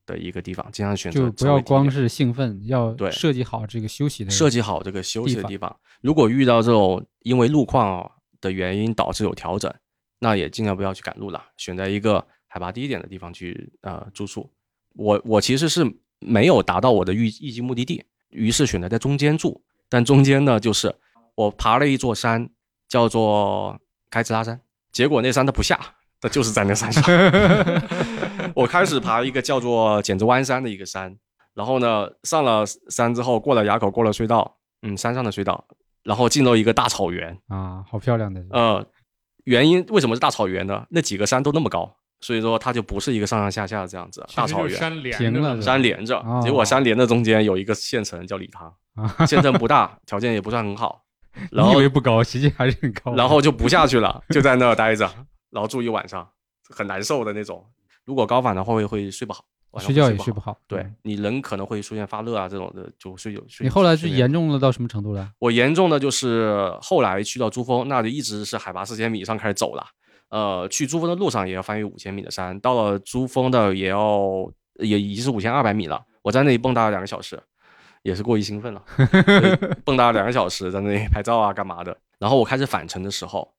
[0.05, 5.75] 的一个地方，尽量选择就不要光是兴奋，要对设计好这个休息的设计好这个休息的地方。
[6.01, 9.73] 如果遇到这种因为路况的原因导致有调整，
[10.23, 14.49] 那也尽量不要去赶路了，选择一个海拔低一点的地方去呃住宿。
[14.95, 15.85] 我我其实是
[16.19, 19.61] 没有达到我的预预计目的地，于是选择在中间住。
[19.89, 20.95] 但中间呢，就是
[21.35, 22.49] 我爬了一座山，
[22.87, 23.77] 叫做
[24.09, 24.59] 开兹拉山。
[24.93, 25.77] 结果那山它不下，
[26.21, 27.03] 它就是在那山上。
[28.55, 31.17] 我开始爬一个叫做剪子湾山的一个山，
[31.53, 35.65] 然后呢，上了山之后，过了垭口，过了隧道，嗯，山上的隧道，
[36.03, 38.43] 然后进入一个大草原啊，好漂亮的。
[38.51, 38.85] 呃，
[39.43, 40.85] 原因为什么是大草原呢？
[40.89, 41.97] 那几个山都那么高。
[42.21, 48.73] 所以说它就不是一个上上下下的这样子，大草原，山连着，山连着，结果山连着中间有一个县城叫理塘，
[49.27, 51.03] 县城不大，条件也不算很好，
[51.51, 55.05] 然后以为不高，实际还是很高，然后就不下去了，就在那儿待着，
[55.49, 56.25] 然后住一晚上，
[56.69, 57.61] 很难受的那种。
[58.05, 59.43] 如果高反的话会会睡不好，
[59.79, 63.63] 睡觉也睡不好，对你人可能会出现发热啊这种的，就睡有睡。
[63.63, 65.31] 你后来是严重了到什么程度了？
[65.39, 69.85] 我严重的就是后来去到珠峰，那就一直是海拔四千米以上开始走了。
[70.29, 76.03] 呃，去珠峰的路上也要翻越五千米的山，到了珠峰的也要也已经是五千二百米了。
[76.21, 77.39] 我在那里蹦跶了两个小时，
[78.01, 78.83] 也是过于兴奋了，
[79.85, 81.95] 蹦跶了两个小时，在那里拍照啊干嘛的。
[82.17, 83.53] 然后我开始返程的时候，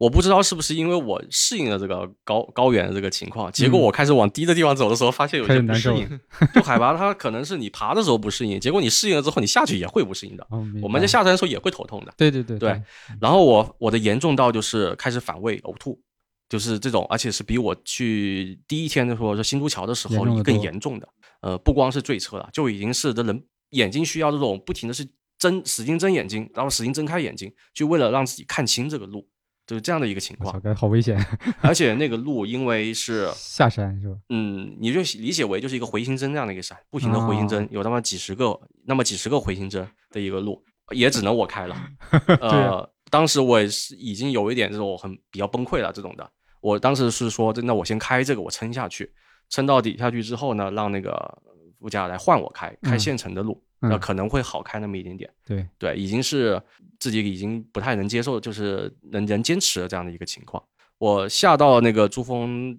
[0.00, 6.08] 我不知道是不是因为我适应了这个高高原的这个情况，结果我开始往低的地方走的时候，发现有些不适应。
[6.54, 10.46] 就海拔它可能是你爬的时候不适应，结果你适应了之后，你下去也会不适应的。
[10.82, 12.14] 我们在下山的时候也会头痛的。
[12.16, 12.82] 对对对对。
[13.20, 16.00] 然后我我的严重到就是开始反胃呕吐。
[16.48, 21.08] 就是这种，而且是比我去第一天的时候，说新都桥的时候更严重的。
[21.42, 25.06] 呃，不光是坠车了，就已经是的人眼睛需要这种不停的是
[25.38, 29.28] 睁使劲睁眼睛，然后使劲睁开眼睛，就为了让自己看清这个路，
[29.70, 30.60] 就是这样的一个情况。
[30.74, 31.16] 好危险！
[31.62, 34.16] 而且那个路因为是下山是吧？
[34.28, 41.76] 嗯，你就理解为就是一个回形针这样的一个山，不停的回形针，有那么几十个，那么几十个回形针的一个路，也只能我开了。
[42.42, 46.28] 呃，当时我也是已经有一点这种很比较崩溃了这种的。
[46.60, 49.08] 我当时是说，真的我先开这个，我撑下去，
[49.50, 51.38] 撑到底下去之后呢，让那个
[51.80, 55.28] 副驾来换我开，开县城的路，那可能会好开那么一点点。
[55.46, 56.62] 对对，已经是
[56.98, 60.62] 自己已经不太能接受，就是能能坚持的这样的一个情况。
[60.98, 62.78] 我下到那个珠峰，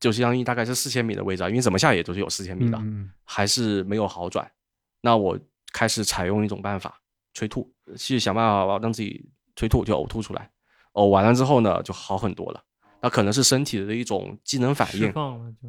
[0.00, 2.82] 就是相当于大概是四千米的位置啊，因为怎么下也都是有四千米的，
[3.24, 4.50] 还是没有好转。
[5.02, 5.38] 那我
[5.72, 6.98] 开始采用一种办法，
[7.34, 10.50] 催吐，去想办法让自己催吐，就呕吐出来。
[10.94, 12.64] 呕完了之后呢，就好很多了。
[13.02, 15.12] 它可能是身体的一种机能反应，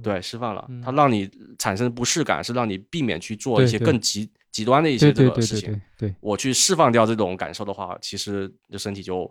[0.04, 5.82] 对，释放了，它让你产生不适感，是让你避免去做一些更极极端的一些这个事情。
[5.98, 9.30] 对，我去释放掉这种感受的话，其实就身体就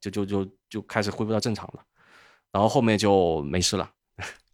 [0.00, 1.84] 就就就就开始恢复到正常了，
[2.50, 3.90] 然后后面就没事了。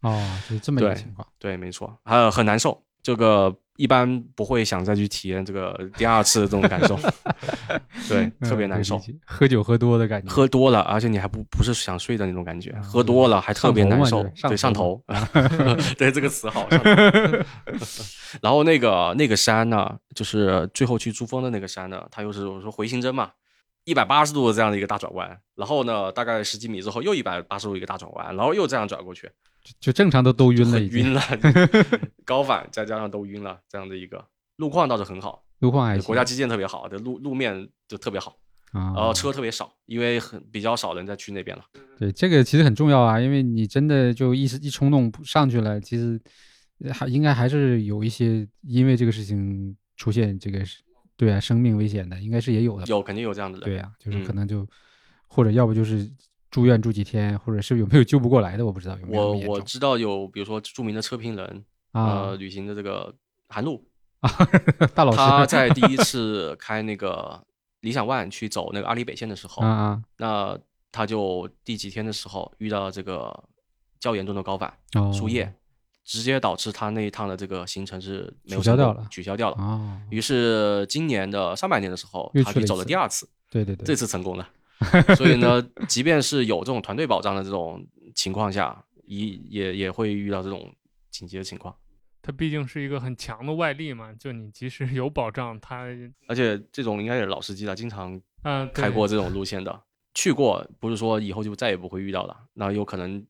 [0.01, 1.25] 哦，就是这么一个情况。
[1.39, 3.55] 对，没错，还有很难受，这个。
[3.79, 6.99] 一般不会想再去体验这个 第二次的这种感受，
[8.09, 9.01] 对，特别难受。
[9.25, 15.01] 喝酒喝多的感觉，喝多了，而且你还不不是想睡的那种感觉，喝多了还特别难受，对，上头。
[15.97, 16.67] 对，这个词好。
[18.41, 23.31] 然后那个那个山呢，就是最后去珠峰的那个山呢，它又是我说回形针嘛，
[23.85, 29.31] 一百八十度的这样的一个大转弯，然后呢，大概十几米之后又一百八十度一个大转弯，然后又这样转过去。
[29.79, 31.21] 就正常都都晕了， 晕了，
[32.25, 34.25] 高反再加上都晕了，这样的一个
[34.57, 38.37] 路况倒是很好，路况还国家基建特别好，的路路面就特别好，
[38.71, 41.63] 然后车特别少，因为很比较少人再去那边了。
[41.97, 46.19] 对，这个其实很重要啊，因为你真的就一时一冲动上去了，其实
[46.91, 50.59] 还应该还是有一些因为这个事情出现这个
[51.17, 54.67] 对啊生命危险的，应该是也有的，有肯定有这样的人，对呀，就是可能就
[55.27, 56.09] 或者要不就是。
[56.51, 58.97] 住院住几天，或者是有没有救不过来的，我不知道。
[58.99, 63.13] 有没有我我知道有，比如说著名的车评人啊，旅行的这个
[63.47, 63.85] 韩露
[64.21, 64.29] 啊，
[64.95, 67.43] 大老师，他 在第一次开那个
[67.81, 70.57] 理想 ONE 去走那个阿里北线的时候，啊，那
[70.91, 73.43] 他就第几天的时候遇到这个
[73.99, 74.73] 较严重的高反
[75.13, 75.53] 输液，
[76.03, 80.01] 直接导致他那一趟的这个行程是取消掉了，取消掉了啊。
[80.09, 84.49] 于是今年的上半年的时候，他去走了第二次，对对对，这次成功了。
[85.15, 90.73] 所以呢，即便是有这种团队保障的这种情况下，也也也会遇到这种
[91.09, 91.75] 紧急的情况。
[92.21, 95.85] 它毕竟是一个很强的外力嘛，就你即使有保障，它
[96.27, 99.81] 而且这种应该也是老司机了，经常嗯开过这种路线的，
[100.13, 103.25] 去过不是说以后就再也不会遇到了，那有可能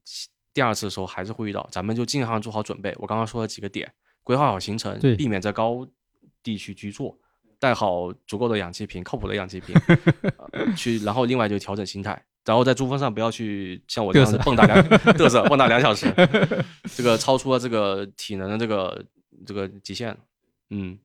[0.54, 2.94] 第二次的时候还是会遇到，咱们就尽量做好准备。
[2.98, 3.92] 我刚刚说了几个点，
[4.24, 5.88] 规划好行程，避免在高
[6.42, 7.20] 地区居住。
[7.60, 9.76] 带好足够的氧气瓶，靠谱的氧气瓶，
[10.76, 14.82] 去，然后另外就调整心态，然后在珠峰上不要去像我这样子蹦跶两
[15.14, 16.12] 嘚瑟蹦跶两小时，
[16.96, 19.06] 这个超出了这个体能的这个
[19.46, 20.18] 这个极限。
[20.70, 20.98] 嗯，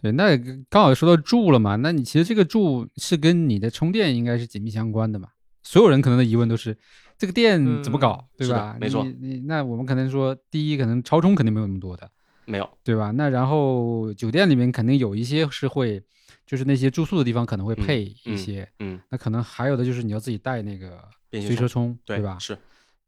[0.00, 0.36] 对，那
[0.68, 5.28] 刚好说到住了嘛，那你其实这个住是跟你的充电应该是紧密相关的嘛。
[5.62, 6.76] 所有人可能的疑问都是
[7.16, 8.76] 这个电怎么搞，对吧？
[8.78, 9.02] 没错。
[9.02, 12.10] 你那我们可能说，第一可能超充肯定没有那么多的，
[12.46, 13.10] 没有，对吧？
[13.10, 16.02] 那然后酒店里面肯定有一些是会。
[16.46, 22.38] 就是那些住宿的地方可能会配一些，嗯，那可能还有的就是你要自己带那个随车充，对吧？
[22.38, 22.56] 是，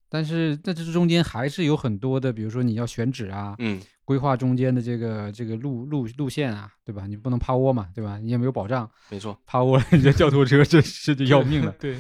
[0.09, 7.07] 但是在这中间还是有很多的，比如说你要选址啊，嗯，规划中间的这个这个路路路线啊，对吧？
[7.07, 8.19] 你不能趴窝嘛，对吧？
[8.19, 11.95] 你也没有保障，没错，趴窝你这叫拖车这这就要命了，对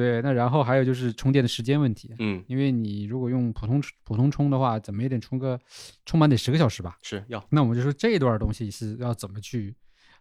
[0.00, 0.22] 对。
[0.22, 5.58] 那然后还有就是充电的时间问题，嗯，因为你如果用普通普通充的话，怎么也得充个
[6.06, 6.96] 充满得十个小时吧？
[7.02, 7.44] 是要。
[7.50, 9.74] 那我们就说这段东西是要怎么去？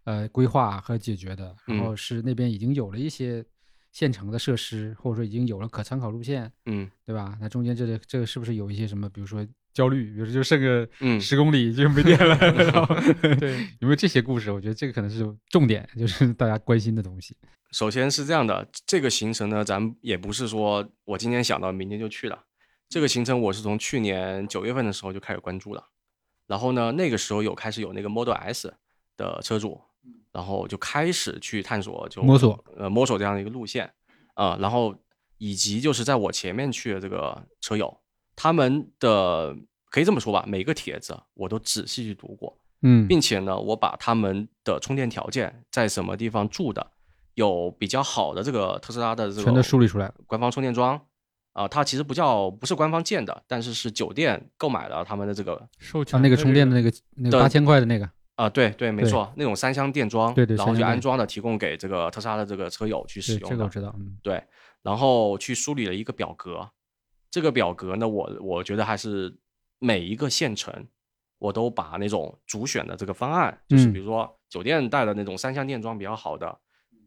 [0.04, 3.44] 呃，规划和解决的，然后是那边已经有了一些
[3.92, 7.38] 现成的设施，或者说已经有了可参考路线，嗯，对吧？
[7.42, 9.46] 那中间这个这个是不是有一些什么，比如说
[9.78, 12.36] 焦虑，比如说就剩个嗯十公里就没电了，
[13.40, 14.52] 对，有没有这些故事？
[14.52, 17.38] 我觉得这个可能是重点，就是大家关心的东西。
[17.72, 22.44] 首先是这样的，这个行程呢，咱也不是说我今天想到明天就去了，
[22.90, 25.84] 这个行程我是从去年九月份的时候就开始关注了，
[26.48, 28.74] 然后呢，那个时候有开始有那个 Model S
[29.16, 29.80] 的车主。
[30.34, 33.92] 然后就开始去探索，就摸索，呃，摸索这样的一个路线
[34.36, 34.56] 啊。
[34.62, 34.96] 然后
[35.40, 38.00] 以及就是在我前面去的这个车友，
[38.38, 39.54] 他们的
[39.90, 46.92] 可以这么说吧，每个帖子我都仔细去读过，嗯，并且呢，我把他们的充电条件，在什么地方住的，
[47.34, 51.02] 有比较好的这个特斯拉的这个全都梳理出来官方充电桩
[51.52, 58.10] 啊，它其实不叫不是官方建的，但是是酒店购买了他们的这个授权那个充电的那个那个八千块的那个。
[58.38, 63.48] 啊，对对，没错，那种三箱电装，对对，然后去安装的，提供给这个特斯拉的这个车友去使用的。
[63.50, 64.44] 这个我知道，嗯，对，
[64.84, 66.70] 然后去梳理了一个表格，
[67.38, 69.38] 这个表格呢，我我觉得还是
[69.78, 70.88] 每一个县城，
[71.38, 76.60] 我都把那种主选的这个方案，就是比如说酒店带的那种三项电装比较好的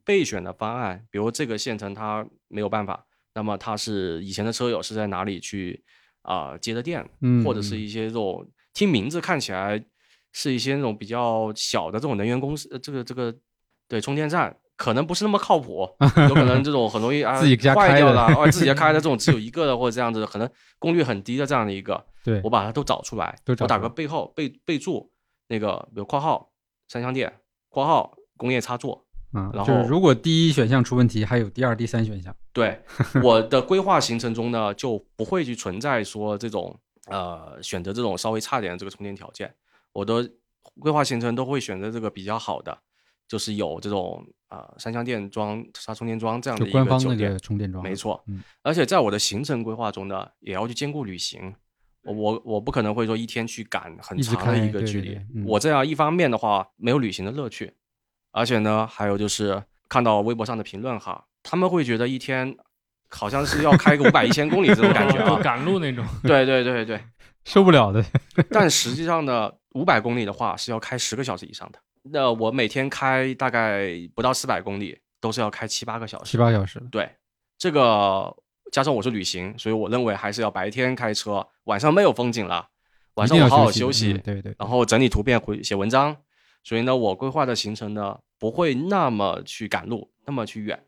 [0.05, 5.83] 备选的方案，比如这个县城它没有办法，那么它是以前的车友是在哪里去
[6.23, 7.05] 啊接的电，
[7.45, 9.85] 或者是一些这种听名字看起来。
[10.33, 13.37] 是一些那种比较小的这种能源公司，这个这个
[13.89, 15.87] 对充电站可能不是那么靠谱，
[16.27, 25.13] 有可能这种很容易啊自己家坏掉了，或者自己家开的 这种只有一个的或者这样子，可能功率很低的这样的一个，对我把它都找出来，我打个背后备备注，
[25.49, 26.51] 那个比如括号
[26.89, 27.31] 三相电，
[27.69, 32.35] 括号工业插座，嗯，然后如果第一选项出问题，还有第二、第三选项。
[32.55, 32.81] 对，
[33.23, 36.75] 我的规划行程中呢，就不会去存在说这种
[37.11, 39.55] 呃选择这种稍微差点的这个充电条件。
[39.93, 40.27] 我的
[40.81, 42.79] 规划行程都会选择这个比较好的，
[43.31, 48.21] 就是有这种啊三相电装、插充电桩这样的一个酒店充电桩，没错。
[48.65, 51.55] 而且在我的行程规划中呢，也要去兼顾旅行。
[52.03, 55.17] 我我我不可能会说一天去赶很长的一个距离。
[55.47, 57.73] 我这样一方面的话没有旅行的乐趣，
[58.33, 62.57] 而且呢，还有就是看到微博上的评论哈，他们会觉得一天
[63.11, 66.05] 好像是要开个五百一千公里这种感觉啊，赶路那种。
[66.25, 67.01] 对对对对，
[67.45, 68.05] 受不了的。
[68.51, 69.53] 但实际上呢。
[69.75, 76.31] 五百公里的话是要开十个小时以上的，那我每天开大概不到四百公里，都是要开七八个小时。
[76.31, 76.81] 七八小时。
[76.91, 77.11] 对，
[77.59, 78.35] 这个
[78.73, 82.69] 加上我是旅行，所以我认为还是要白天开车，晚上没有风景了，
[83.15, 86.17] 晚上我好好休息，对对，然后整理图片回写文章。
[86.63, 90.79] 所以呢，我规划的行程呢不会那么去赶路，那么去远。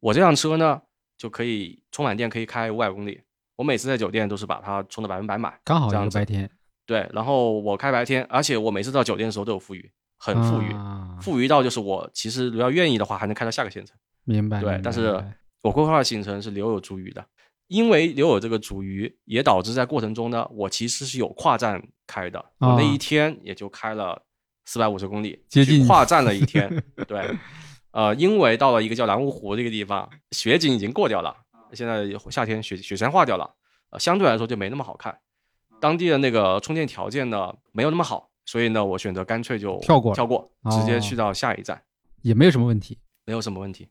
[0.00, 0.82] 我这辆车呢
[1.16, 3.20] 就可以充满电，可以开五百公里。
[3.56, 6.50] 我每次在酒店都是把它充的百分百满，刚好这样白天。
[6.84, 9.90] 对，然后我开白天，而且我每次到酒店的时候都有富余，
[10.24, 10.72] 很富裕，
[11.20, 13.96] 富裕到就是我其实如果要愿意的话，还能开到下个县城。
[14.22, 14.60] 明白。
[14.60, 15.20] 对，但是
[15.62, 17.26] 我规划的行程是留有足余的，
[17.66, 24.22] 因为留有这个足余，也导致在过程中呢，我其实是有跨站开的，我那一天也就开了
[24.64, 26.70] 四百五十公里，接近跨站了一天。
[27.08, 27.36] 对，
[27.90, 31.34] 呃，因为到了一个叫蓝芜湖这个地方，雪景已经过掉了，
[31.72, 33.56] 现在夏天雪雪山化掉了，
[33.90, 35.18] 呃，相对来说就没那么好看。
[35.80, 41.82] 当地的那个充电条件呢没有那么好，所以呢我选择干脆就跳过跳过，直接去到下一站，
[42.22, 43.88] 也没有什么问题，没有什么问题。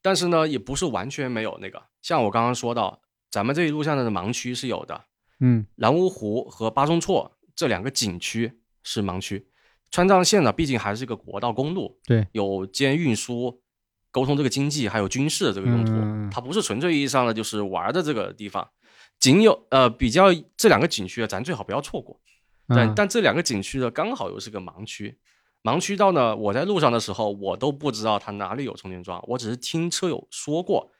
[0.00, 3.00] 但是呢也不是完全没有那个，像我刚刚说到，
[3.30, 5.04] 咱们这一路上的盲区是有的，
[5.40, 9.46] 嗯，蓝芜湖和巴中措这两个景区是盲区，
[9.90, 13.62] 川藏线呢毕竟还是一个国道公路，对，有兼运输、
[14.10, 15.92] 沟通这个经济还有军事的这个用途，
[16.34, 18.68] 它不是纯粹意义上的就是玩的这个地方。
[19.20, 22.20] 仅有呃比较这两个景区啊，咱最好不要错过。
[22.74, 25.18] 但但这两个景区呢，刚好又是个盲区。
[25.62, 30.90] 盲区到呢，我在路上的时候，我都不知道它哪里有充电桩，我只是听车友说过，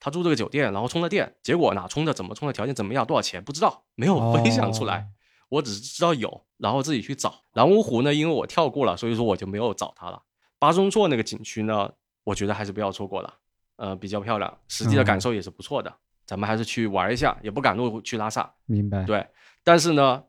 [0.00, 5.08] 他住这个酒店，然后充了电，结果哪充的，怎么充的，条件怎么样，多少钱不知道，没有分享出来。
[5.48, 7.42] 我只是知道有，然后自己去找。
[7.52, 10.22] 蓝芜湖呢，因为我跳过了，所以说我就没有找它了。
[10.58, 11.90] 巴中措那个景区呢，
[12.24, 13.34] 我觉得还是不要错过了，
[13.76, 15.94] 呃，比较漂亮，实际的感受也是不错的。
[16.24, 18.52] 咱们还是去玩一下，也不赶路去拉萨。
[18.64, 19.04] 明白。
[19.04, 19.24] 对，
[19.62, 20.24] 但是呢，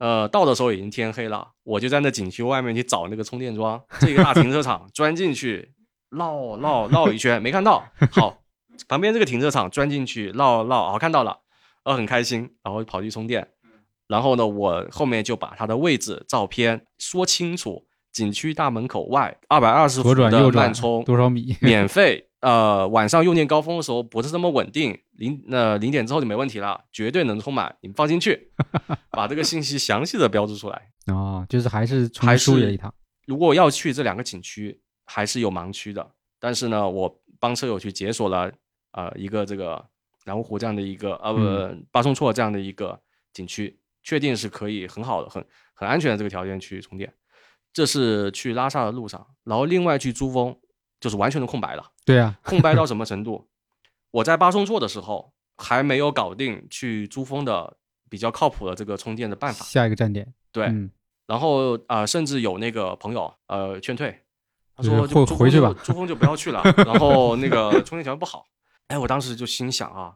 [0.00, 5.72] 呃，到的时候已经天黑了，我就在那景区外面去找那个充电桩，这个大停车场钻进去
[6.10, 7.84] 绕绕绕一圈，没看到。
[8.10, 8.38] 好，
[8.88, 11.38] 旁边这个停车场钻进去绕绕，好看到了，
[11.84, 13.46] 呃，很开心，然后跑去充电。
[14.08, 17.86] 然后呢，我后面就把它的位置照片说清楚。
[18.12, 21.56] 景区大门口外二百二十伏的慢充多少米？
[21.60, 22.29] 免费。
[22.40, 28.50] 呃，晚上用电高峰的时候不是这么稳定，零那零点之后就没问题了，绝对能充满，你们放心去。
[29.12, 30.90] 把这个信息详细的标注出来。
[31.06, 32.92] 哦，就是还是还输了一趟。
[33.26, 36.10] 如果要去这两个景区，还是有盲区的。
[36.38, 38.50] 但是呢，我帮车友去解锁了
[38.92, 39.84] 呃一个这个
[40.24, 43.00] 南湖湖这样的一个呃不巴松措这样的一个
[43.32, 43.76] 景区。
[44.02, 47.12] 确定是可以很好的、很很安全的这个条件去充电，
[47.70, 49.26] 这是去拉萨的路上。
[49.44, 50.56] 然后另外去珠峰
[50.98, 51.84] 就是完全的空白了。
[52.10, 53.48] 对啊，空白到什么程度？
[54.12, 57.76] 我在巴松措的时候还没有搞定去珠峰的
[58.08, 59.64] 比较靠谱的这个充电的办法。
[59.64, 60.32] 下一个站点。
[60.50, 60.68] 对，
[61.26, 64.22] 然后啊，甚至有那个朋友呃劝退，
[64.76, 66.60] 他说就回去吧，珠峰就不要去了。
[66.84, 68.46] 然后那个充电条件不好。
[68.88, 70.14] 哎，我当时就心想啊，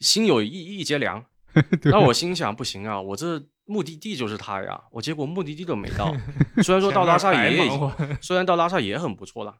[0.00, 1.24] 心有一一节凉。
[1.84, 6.14] 那我心想不行啊，我这目的地就是它呀，我结果目的地都没到。
[6.62, 7.66] 虽然说到拉萨也，
[8.20, 9.56] 虽然到拉萨也很不错了，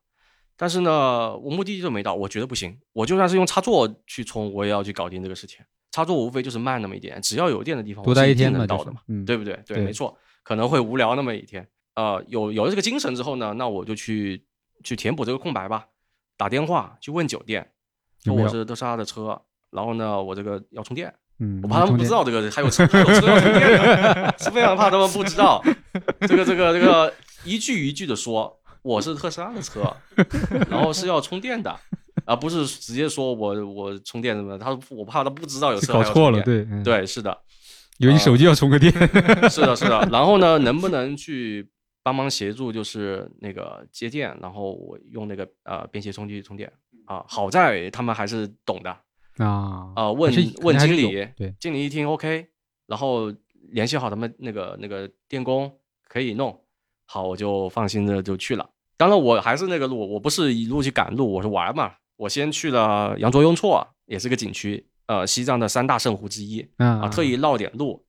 [0.63, 2.79] 但是呢，我目的地都没到，我觉得不行。
[2.93, 5.59] 我就算是用插座去充，我也要去搞定这个事情。
[5.91, 9.59] 插座无非就是慢那么一点，只要有电的地方，多待一天能到的嘛，对不对？
[9.67, 11.67] 对，没错，可能会无聊那么一天。
[11.97, 14.47] 呃，有有了这个精神之后呢，那我就去
[14.85, 15.87] 去填补这个空白吧。
[16.37, 17.69] 打电话去问酒店，
[18.23, 19.43] 说我是德莎的车，
[19.73, 21.13] 然后呢，我这个要充电。
[21.41, 25.61] 嗯我怕他们不知道这个还有车，还 有车要充电的，是非常怕他们不知道。
[26.21, 27.13] 这个这个这个
[27.45, 29.81] 一句一句的说，我是特斯拉的车，
[30.69, 31.75] 然后是要充电的，
[32.25, 34.59] 而不是直接说我我充电什么。
[34.59, 37.37] 他我怕他不知道有车搞错了，对对是的，
[37.99, 38.93] 有你手机要充个电，
[39.49, 40.09] 是的是的。
[40.11, 41.71] 然后呢，能不能去
[42.03, 46.71] 帮忙协助，就是那个接电，然后我用那个呃便携充机充电
[47.05, 47.25] 啊？
[47.29, 48.91] 好在他们还是懂的。
[49.39, 50.31] 啊呃，问
[50.63, 52.49] 问经理，对，经理一听 OK，
[52.87, 53.33] 然后
[53.71, 55.73] 联系好他们那个那个电工
[56.07, 56.61] 可以弄
[57.13, 58.67] 好，我就放心的就去了。
[58.97, 61.93] 当然我还是那个路，我不是一路去赶路，我是玩嘛。
[62.17, 68.03] 我先去了羊卓雍措，也是个景区，呃，西藏的三大圣湖之一啊，特意绕点路，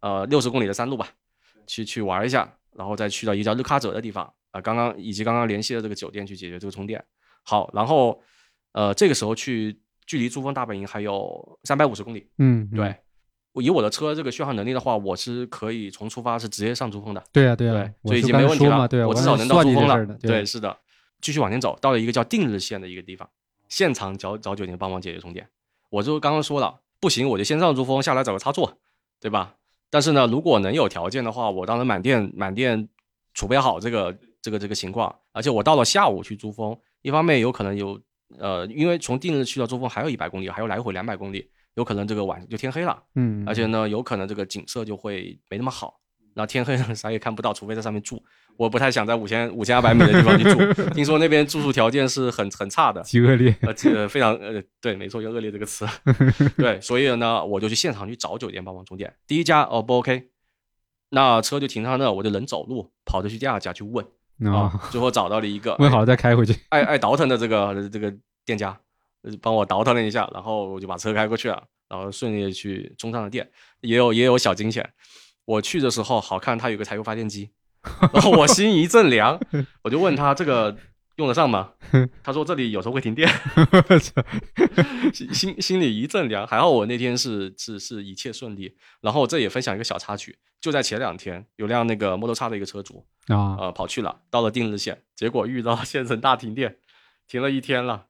[0.00, 1.08] 呃，六十公里的山路吧，
[1.66, 7.02] 去去玩一下，然后再去到一个叫日喀则的地方啊，刚刚以及刚刚联系的这个酒店去解决这个充电。
[7.44, 8.20] 好，然后
[8.72, 9.80] 呃，这个时候去。
[10.06, 12.26] 距离珠峰大本营还有三百五十公里。
[12.38, 12.94] 嗯，对，我
[13.54, 17.22] 以我的车这个续航能力的话，我是可以从出发是直接上珠峰的。
[17.32, 18.86] 对啊，对啊，所以已经没问题了。
[18.86, 20.06] 对，我至少能到珠峰了。
[20.20, 20.76] 对，是的，
[21.20, 23.28] 继续往前走，到了一个叫定日县的一个地方，
[23.68, 25.48] 现场找找酒店帮忙解决充电。
[25.88, 28.78] 我就刚刚说了，不行我就先上珠峰，下来找个插座，
[29.20, 29.56] 对吧？
[29.90, 32.88] 但是呢，如果能有条件的话，我当然满电满电
[33.34, 38.00] 储备好这个这个这个情况，而且我到了下午去珠峰，一方面有可能有。
[38.38, 41.50] 呃，因为从定日去到珠峰还有一百公里，还有来回两百公里，
[41.80, 43.02] 有可能这个晚上就天黑了。
[43.14, 45.98] 嗯，而且呢，有可能这个景色就会没那么好。
[46.34, 48.22] 那天黑了啥也看不到，除非在上面住。
[48.56, 50.58] 我不太想在五千五千二百米的地方去住，
[50.94, 53.56] 听说那边住宿条件是很很差的，极恶劣。
[53.62, 55.86] 呃，非常呃，对，没错，用恶劣这个词。
[56.58, 59.12] 对，所以呢，我就去现场去找酒店帮忙充电。
[59.26, 60.28] 第一家哦不 OK，
[61.08, 64.04] 那车就停在那，我就人走路跑着去第二家去问。
[64.52, 68.14] 啊，最后找到了一个问好了再开回去，爱爱倒腾的这个这个
[68.44, 68.78] 店家，
[69.42, 73.50] 帮我倒腾了一下，然后我就把车开过去了，然后顺利的去充上了电，
[73.80, 74.92] 也有也有小惊险。
[75.44, 77.50] 我去的时候，好看他有个柴油发电机，
[78.12, 79.40] 然后我心一阵凉，
[79.82, 80.76] 我就问他这个
[81.16, 81.72] 用得上吗？
[82.22, 83.28] 他说这里有时候会停电，
[85.12, 86.46] 心心里一阵凉。
[86.46, 88.76] 还好我那天是是是一切顺利。
[89.00, 93.04] 然后这也分享一个小插曲，就在前两天，有辆那个摩托车的一个车主。
[93.26, 96.78] 啊，呃，跑去了，到了定日县，结果遇到县城大停电，
[97.26, 98.06] 停了一天了。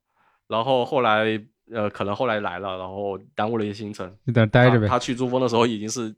[0.51, 1.40] 然后后来，
[1.72, 4.88] 呃，可能后来来了，然后耽误了一些行程，就在那待着呗。
[4.88, 6.12] 他去珠峰的时候已经是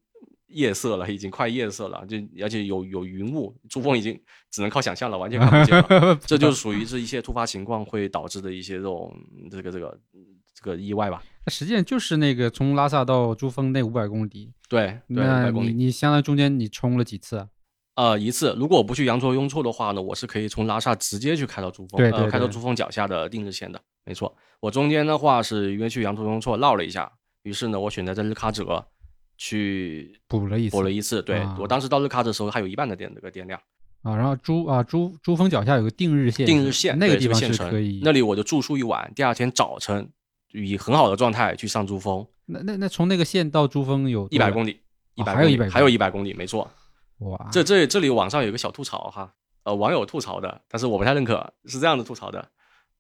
[0.46, 4.18] 夜色了，已经快夜色了，就而且有有云雾，珠峰已经
[4.50, 6.18] 只能靠想象了，完全看不见了。
[6.26, 9.14] 这就是属于是一些突发情况会导致的一些这种
[9.50, 10.00] 这个这个
[10.54, 11.22] 这个意外吧。
[11.44, 17.46] 那实际上就是那个从拉萨到珠峰那五百公里，对，那你你相当于中间你冲了几次？
[17.94, 18.54] 呃，一次。
[18.58, 23.80] 如果我不去羊卓雍措的话呢，我是可以从拉萨直接去开到珠峰，对对，开到珠峰脚下的定日线的。
[24.04, 27.10] 没错，我中间的话是因为去羊卓雍措绕了一下，
[27.42, 28.84] 于是呢，我选择在日喀则
[29.36, 31.22] 去补了一次补了一次。
[31.22, 33.60] 对我当时到日喀则的时候还有一半的电这个电量
[34.02, 34.16] 啊。
[34.16, 40.08] 然后珠啊珠珠峰脚下有个定日线，定日线那个地方是可以，那里我就住宿一晚，第二天早晨
[40.52, 42.26] 以很好的状态去上珠峰。
[42.46, 44.80] 那那那从那个线到珠峰有一百公里，
[45.14, 46.68] 一百还有一百还有一百公里，没错。
[47.18, 49.32] 哇，这这这里网上有个小吐槽哈，
[49.62, 52.48] 呃，网友吐槽的，但是我不太认可，是这样的吐槽的，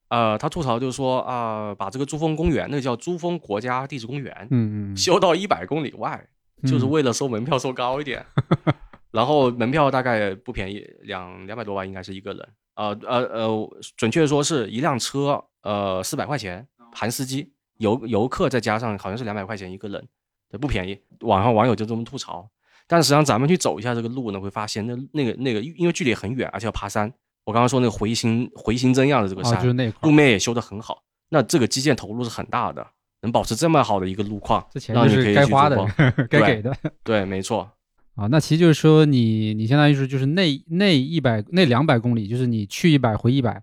[0.08, 6.24] 呃，他吐槽就是说啊，把这个珠峰公园，那个叫珠峰国家地质公园，嗯嗯，修到一百公里外，
[6.64, 8.24] 就是为了收门票收高一点，
[9.10, 20.06] 然后门票大概不便宜，两两百多万应该是一个人，呃呃呃，准确说是一辆车，呃，四百块钱含司机，游游客再加上好像是两百块钱一个人，
[20.48, 22.48] 对，不便宜，网上网友就这么吐槽。
[22.92, 27.10] 但实际上，咱们去走一下这个路呢，会发现那那个那个，因为距离很远，而且要爬山。
[27.46, 31.02] 我刚刚说那个回形回形针样的这个山，就是那路面也修得很好。
[31.30, 32.86] 那这个基建投入是很大的，
[33.22, 35.86] 能保持这么好的一个路况，让你可以该花的，
[36.28, 36.76] 该给的。
[37.02, 37.66] 对，没错。
[38.14, 43.62] 啊，那其实就是说，你你相当于是就是那那一百那两百公里，就是你去一百回一百，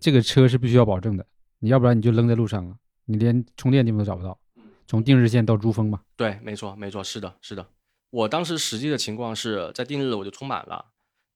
[0.00, 1.26] 这个车是必须要保证的，
[1.58, 2.74] 你要不然你就扔在路上了，
[3.04, 4.38] 你连充电地方都找不到。
[4.86, 6.00] 从定日线到珠峰嘛？
[6.16, 7.64] 对，没错，没错，是的，是的。
[8.10, 10.84] 我当时实际的情况是在定日我就充满了，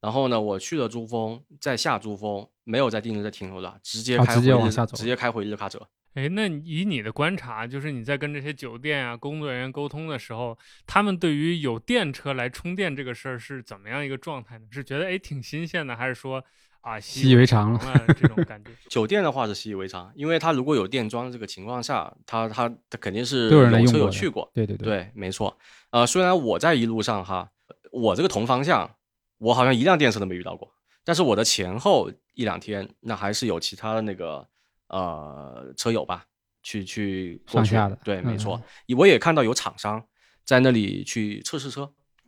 [0.01, 5.89] 然后呢，我去了珠峰，再下珠峰，没有在定日再停留了，直接开回直接开回日喀则。
[6.15, 10.57] 哎，那以你的观察，就是你在跟这些酒店啊工作人员沟通的时候，
[10.87, 14.67] 他们对于有电车来充电这个事儿是怎么样一个状态呢？
[14.71, 16.45] 是觉得哎挺新鲜的，还是说？
[16.81, 18.71] 啊，习以为常了这种感觉。
[18.91, 24.51] 酒店的话是习以为常，因为他如果有电桩这个情况下，他他他肯定是有车有去过。
[24.53, 25.57] 对对对，没错。
[25.95, 27.49] 呃，虽然我在一路上哈，
[27.93, 28.97] 我这个同方向，
[29.39, 30.69] 我好像一辆电车都没遇到过，
[31.05, 34.45] 但是我的前后一两天，那还是有其他的那个
[34.89, 36.27] 呃车友吧，
[36.65, 37.97] 去去上下的。
[38.03, 38.61] 对，没错。
[38.99, 40.05] 我也看到有厂商
[40.45, 41.83] 在那里去测试车。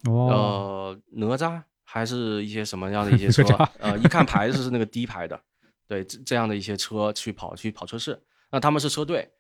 [0.05, 0.29] 哦。
[0.31, 1.61] 呃，哪吒。
[1.89, 3.43] 还是一些什么样的一些车？
[3.79, 5.41] 呃，一看牌子是那个低牌的，
[5.87, 9.31] 对，这这样的一些车去跑去跑测试，那他们是车队，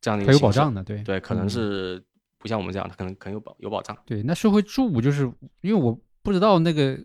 [0.00, 2.02] 这样的一个有保障的，对对，可能是
[2.38, 3.96] 不像我们这样，他可能可能有保有保障。
[4.06, 5.22] 对，那说回住，就是
[5.60, 6.98] 因为我不知道那个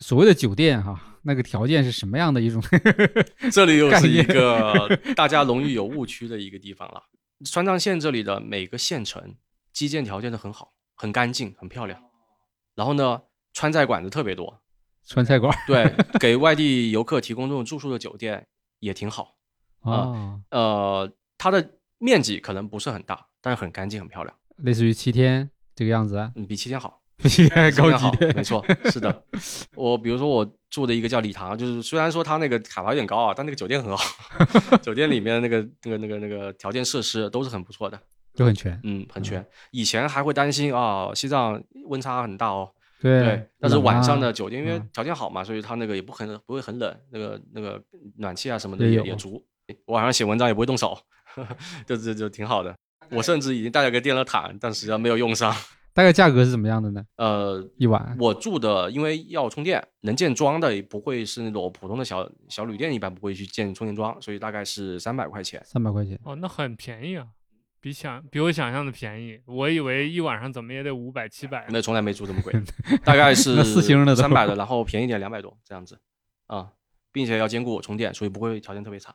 [0.00, 2.62] 所谓的酒店哈，那个条件是什么样的一种。
[3.50, 7.02] 这里又是一个 大家容易有误区的一个地方了。
[7.44, 9.34] 川藏线这里的每个县城
[9.72, 12.00] 基建条件都很好，很干净，很漂亮。
[12.74, 13.22] 然后呢？
[13.56, 14.60] 川菜馆子特别多，
[15.06, 18.48] 川菜馆 对，给外地游客提供这种住宿的酒店
[18.80, 19.36] 也挺好
[19.82, 20.40] 啊。
[20.50, 21.08] 呃，
[21.38, 29.24] 它的面积可能不是很大，但是很干净很漂亮，类似于七天这个样子啊，嗯，比七天好，比七天高级，没错，是的。
[29.74, 34.04] 我比如说我住的一个叫礼堂，就是虽然说它那个卡牌有点高啊，但那个酒店很好，
[34.82, 37.98] 酒店里面那个那个那个那个条件设施都是很不错的，
[38.36, 39.44] 都很全，嗯，很全。
[39.70, 42.70] 以前还会担心啊，西藏温差很大哦。
[43.02, 47.82] 对，但是晚上的酒店因为条件好嘛，所以它那个也不很不会很冷，那个那个
[48.16, 49.44] 暖气啊什么的也也足。
[49.86, 50.98] 晚上写文章也不会动手，
[51.84, 52.74] 就就就挺好的。
[53.10, 55.54] 我甚至已经带了个电热毯，但实际上没有用上。
[55.94, 57.04] 大概价格是怎么样的呢？
[57.18, 65.62] 呃，一晚我住的，因为要充电，能建桩的也不会是那种普通的小小旅店，一般不会去建充电桩，所以大概是三百块钱。
[65.64, 67.28] 三百块钱哦，那很便宜啊。
[67.80, 71.64] 比想比我想象的便宜，我以为一晚上怎么也得五百七百。
[71.68, 72.52] 那从来没住这么贵，
[73.04, 76.00] 大概是四星的三百的，然后便宜点两百多这样子
[76.46, 76.70] 啊，
[77.12, 79.14] 并且要兼顾充电，所以不会条件特别差。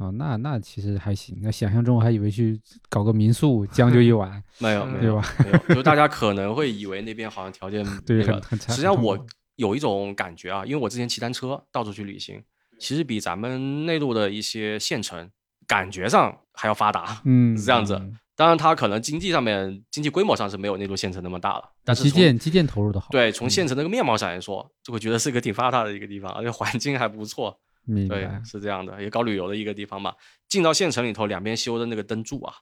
[0.00, 1.38] 啊，那那其实还行。
[1.42, 5.34] 那想象中我还以为去搞个民宿将就一晚， 没有没有吧？
[5.44, 8.72] 没有，就大家可能会以为那边好像条件 对很很差。
[8.72, 9.26] 实际上我
[9.56, 12.42] 有一种感觉啊，因为我之前骑单车到处去旅行，
[12.78, 15.30] 其实比咱们内陆的一些县城
[15.66, 18.00] 感觉上还要发达，嗯， 是这样子。
[18.34, 23.08] 当然，它可能经济上面、经济规模上是没有内陆县城那么大了，但是基建基建投入的好。
[23.10, 27.60] 对，从县城那个面貌上来说，就会觉得是一个挺发达的一个地方，而且环境还不错。
[28.08, 30.14] 对，是这样的，也搞旅游的一个地方嘛。
[30.48, 32.54] 进到县城里头，两边修的那个灯柱啊，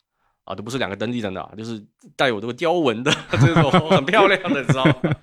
[0.45, 1.85] 啊，都不是两个灯立在那，就是
[2.17, 4.95] 带有这个雕纹的 这种，很漂亮的，你知道吗？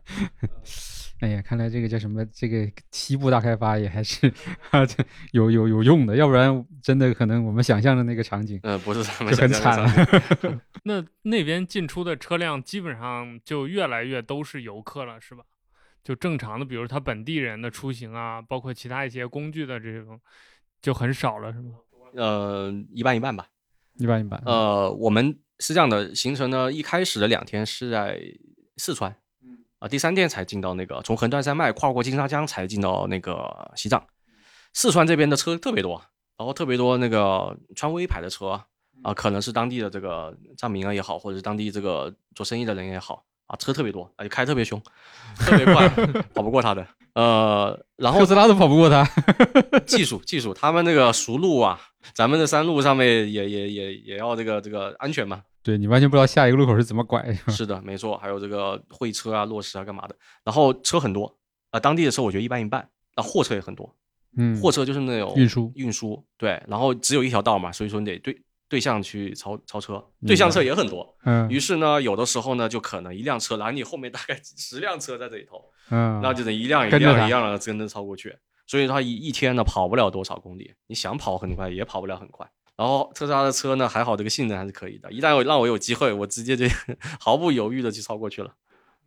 [1.21, 2.25] 哎呀，看来这个叫什么？
[2.25, 4.31] 这个西部大开发也还是
[4.71, 9.89] 啊，这有有有用的，要不然真的可能我们想象的那个场景，嗯，不是就很惨了。
[10.83, 15.43] 那那边进出的车辆基本上就越来越都是游客了，是吧？
[16.05, 20.17] 就正常的，比如他本地人的出行啊，包括其他一些工具的这种，
[20.79, 21.71] 就很少了，是吗？
[22.13, 23.47] 呃，一半一半吧，
[23.95, 24.39] 一半一半。
[24.45, 28.21] 呃，我们是这样的行程呢，一开始的两天是在
[28.77, 29.13] 四川。
[29.79, 34.07] 啊，第三天才进到那个从横断山脉跨过金沙江才进到那个西藏。
[34.73, 36.01] 四川这边的车特别多，
[36.37, 38.63] 然后特别多那个川威牌的车
[39.03, 44.81] 啊，可能是当地的这个藏民啊也好，或者是当地这个做生意的人也好啊，车特别多，而且开特别凶，
[45.37, 45.87] 特别快，
[46.33, 46.85] 跑不过他的。
[47.13, 49.07] 呃，然后特斯拉都跑不过他，
[49.85, 51.79] 技术技术，他们那个熟路啊，
[52.13, 55.41] 咱们的山路上面也也也也要这个这个安全嘛。
[55.63, 57.33] 对你完全不知道下一个路口是怎么拐。
[57.47, 60.15] 是的，没错，还有这个会车啊、落石啊、干嘛的。
[60.43, 61.37] 然后车很多
[61.71, 62.87] 啊，当地的车我觉得一半一半。
[63.15, 63.95] 啊，货车也很多，
[64.35, 66.21] 嗯，货车就是那种运输运输。
[66.37, 68.37] 对，然后只有一条道嘛，所以说你得对
[68.75, 71.15] 对向去超超车，对向车也很多。
[71.23, 75.63] 嗯，于是呢，有的时候呢，就可能一辆车拦你后面大概几十辆车在这里头。
[75.91, 78.35] 嗯，那就得一辆一辆一辆的跟着超过去，
[78.67, 82.45] 所以他一一天呢跑不了多少公里，你想跑很快也跑不了很快。
[82.75, 86.65] 然后特斯拉的车呢还好，这个性能还是可以的，一旦让我有机会，我直接就
[87.17, 88.53] 毫不犹豫的去超过去了。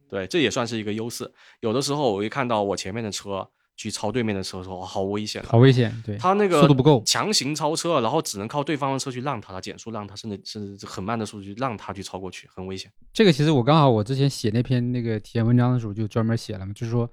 [0.08, 1.30] 对，这也算是一个优势。
[1.60, 3.46] 有的时候我会看到我前面的车
[3.78, 5.90] 去超对面的车的时候，好危险，好危险。
[6.04, 12.90] 对，他那个速度不够，强行超车，然后只能靠对方的车去让他，减速让他，甚至甚至很慢的速度去让他去超过去，很危险。
[13.14, 17.08] 这个其实我刚好我之前写那篇那个体验文章的时候就专门写了嘛，就是说。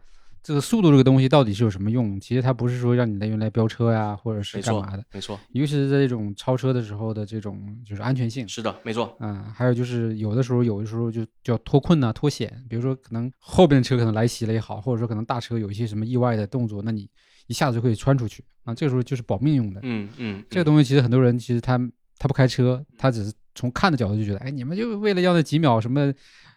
[0.45, 2.19] 这个速度这个东西到底是有什么用？
[2.19, 5.03] 其实它不是说让你来用来飙车呀，或者是干嘛的。
[5.11, 8.47] 没错，尤其是在这种超车的时候的这种就是安全性。
[8.47, 9.17] 是的，没错。
[9.21, 12.63] 嗯，还有就是有的时候，有的时候就叫脱困呐、脱险。
[12.69, 17.09] 比如说可能后边的车可能来袭了也好，或者说可能大车有一些什么意外的动作，那你
[17.47, 18.75] 一下子就可以穿出去啊。
[18.75, 19.79] 这个时候就是保命用的。
[19.81, 20.43] 嗯嗯。
[20.47, 21.79] 这个东西其实很多人其实他
[22.19, 26.13] 他不开车，他只是从看的角度就觉得，哎，你们就为了要那几秒什么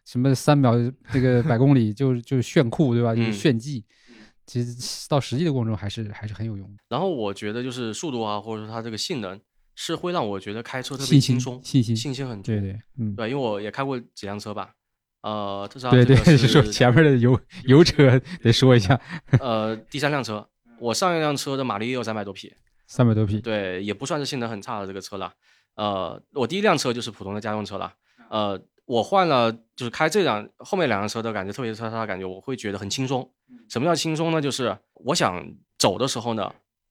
[0.08, 0.72] 什么三秒
[1.12, 3.14] 这个百公里就就炫酷对吧？
[3.14, 3.84] 就是炫技。
[4.46, 6.82] 其实到实际的过程中还是还是很有用的。
[6.88, 9.38] 然后我觉得就是速度啊，或者说它这个性能
[9.74, 14.70] 是会让我觉得开车特别轻松，信心信心很对对嗯对，因为我也开过几辆车吧，
[15.20, 18.98] 呃，特斯拉对对 是说前面的油油车得说一下，
[19.38, 20.48] 呃，第三辆车，
[20.80, 22.50] 我上一辆车的马力也有三百多匹，
[22.86, 25.30] 三百多匹，对，也不算是性能很差的这个车了。
[25.74, 27.92] 呃，我第一辆车就是普通的家用车了，
[28.30, 28.58] 呃。
[28.88, 33.30] 我换了，就是开这辆后面两辆车的感觉，特别是它的感觉，我会觉得很轻松。
[33.68, 34.40] 什么叫轻松呢？
[34.40, 35.46] 就是我想
[35.78, 36.50] 走的时候呢，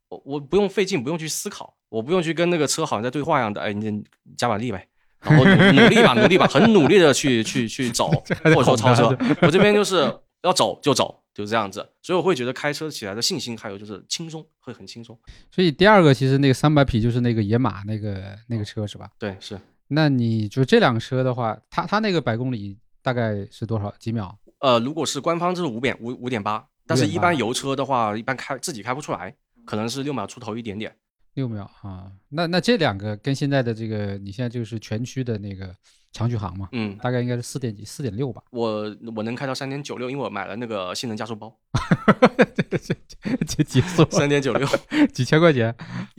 [0.09, 4.03] 我我不用费劲，不用去思考，我不用去跟那个车好像在对话一样的，哎，你
[4.37, 4.87] 加把力呗，
[5.21, 8.11] 然后努力吧，努力吧，很努力的去去去走，
[8.45, 9.07] 或者说超车。
[9.41, 10.01] 我这边就是
[10.43, 11.83] 要走就走，就是这样子。
[12.03, 15.17] 所以我会觉得开车起来的信心，还有就是轻松，会很轻松。
[15.51, 19.09] 所以第二个其实那个三百匹就是那个野马那个那个车是吧？
[19.17, 19.59] 对，是。
[19.89, 24.37] 那你就这辆车的话，它它那个百公里大概是多少几秒？
[24.59, 29.35] 呃，如果是官方就是五点五五点八，但是一般油车的话，一般开自己开不出来，
[29.65, 30.95] 可能是六秒出头一点点。
[31.35, 35.71] 六秒啊，那那这两个跟现在的这个，你现在就是全区的那个
[36.11, 36.67] 长续航嘛？
[36.71, 38.41] 嗯，大概应该是四点几，四点六吧。
[38.49, 41.55] 我我能开到三点九六，因为我买了那个性能加速包。
[43.45, 44.03] 这几速？
[44.09, 44.67] 三点九六，
[45.13, 45.75] 几千块钱？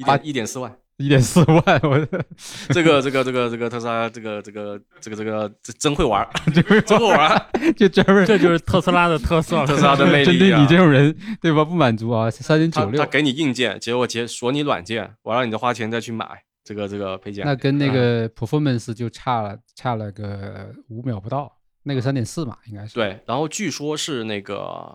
[0.07, 0.79] 八一点四万。
[0.99, 1.99] 一点四万，我
[2.71, 7.47] 这个这个这个这个特斯拉，这个这个这个这个真会玩，真会玩，
[7.77, 10.27] 就专门这就是特斯拉的特色， 特斯拉的魅力。
[10.39, 11.65] 针对你这种人，对吧？
[11.65, 16.27] 不满足啊，三点九六，他给你硬件，结果解锁你软件，我让你再花钱再去买
[16.65, 17.47] 这个这个配件。
[17.47, 22.95] 那跟那个 performance 就差了差了个五秒不到，那个三点四嘛，应该是。
[22.95, 24.93] 对，然后据说是那个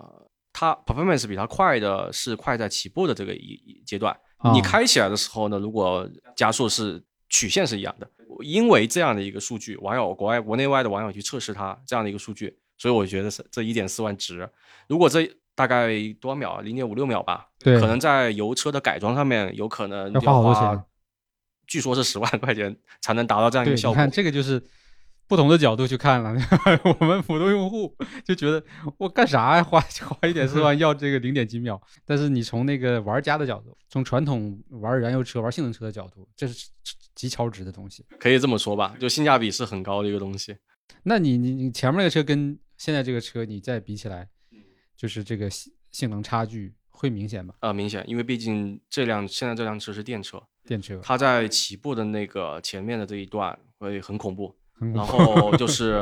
[0.52, 4.14] 它 performance 比它快的是快在起步的这个一阶段。
[4.52, 8.10] 你开起来的时候呢，如果加速是曲线是一样的，
[8.42, 14.50] 因为这样的一个数据，网友国外国内外的网友去测试它这样的一个数据，所以我觉得是这一点四万值。
[14.88, 16.62] 如果这大概多少秒？
[16.62, 17.48] 零点五六秒吧。
[17.60, 20.84] 对，可能在油车的改装上面，有可能要花好多钱。
[21.68, 23.96] 据说是十万块钱才能达到这样一个效果。
[23.96, 24.62] 你看这个就是。
[25.34, 26.32] 不同的角度去看了，
[27.00, 27.92] 我们普通用户
[28.24, 28.64] 就觉得
[29.00, 31.82] 我干啥呀， 花花一点四万要这个零点几秒。
[32.06, 36.70] 但是你从那个玩家的角度，从传统玩燃油车、玩性能车的角度，这是
[37.16, 38.96] 极超值的东西，可以这么说吧？
[39.00, 40.56] 就性价比是很高的一个东西。
[41.02, 44.30] 那你你你前面那个车跟现在这个车你再比起来，
[44.96, 47.56] 就是这个性性能差距会明显吗？
[47.62, 54.56] 呃，明显，因为毕竟这辆现在这辆车是电车，电车，它在起步的那个前面的这一段会很恐怖。
[54.94, 56.02] 然后 就是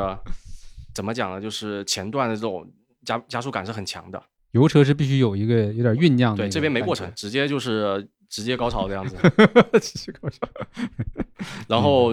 [0.93, 1.41] 怎么讲呢？
[1.41, 2.69] 就是前段的这种
[3.05, 4.21] 加加速感是很强的。
[4.51, 6.43] 油车是必须有一个有点酝酿的。
[6.43, 9.15] 对，这边没过程，直接就是直接高潮这样子。
[9.79, 10.39] 直接高潮。
[11.69, 12.09] 然后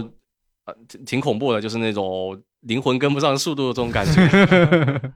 [0.65, 5.13] 呃，挺恐怖的，就是那种灵魂跟不上速度的这种感觉。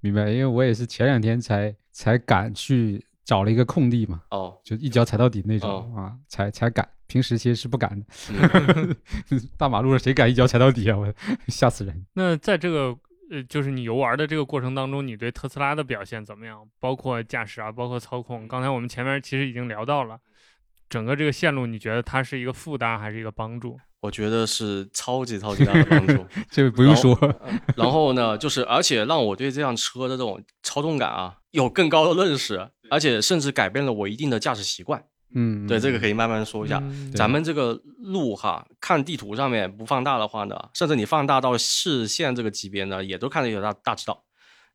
[0.00, 4.22] 明白，因为我也是前两天才才敢去找了一个空地嘛。
[4.30, 4.56] 哦。
[4.62, 6.88] 就一脚踩到底那种啊，才才敢。
[7.06, 8.96] 平时其实是不敢的，
[9.58, 10.96] 大马路上谁敢一脚踩到底啊？
[10.96, 11.14] 我
[11.48, 12.04] 吓死人！
[12.14, 12.96] 那在这个
[13.30, 16.66] 呃，就是你游玩的这个过程当中，你对特斯拉的表现怎么样？
[16.80, 18.48] 包括驾驶啊，包括操控。
[18.48, 20.18] 刚才我们前面其实已经聊到了，
[20.88, 23.78] 整个这个线路，你觉得它是一个负担还是一个帮助？
[24.04, 27.18] 我觉得是超级超级大的帮助， 这个不用说。
[27.74, 35.02] 然后呢，就是而且让我对这辆车的这种操纵感啊有更高的认识，而且甚至改变了我一定的驾驶习惯。
[35.34, 36.82] 嗯，对，这个可以慢慢说一下。
[37.14, 44.22] 咱们这个路哈，看地图上面不放大的话呢，甚至你放大到视线这个级别呢，也都看得有大大知道。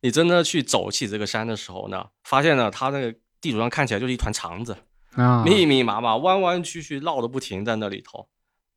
[0.02, 4.76] 你真的去走起这个山的时候呢，发现呢，它那个地图上看起来就是一团肠子
[5.12, 8.26] 啊，密密麻麻，弯弯曲曲，绕的不停在那里头。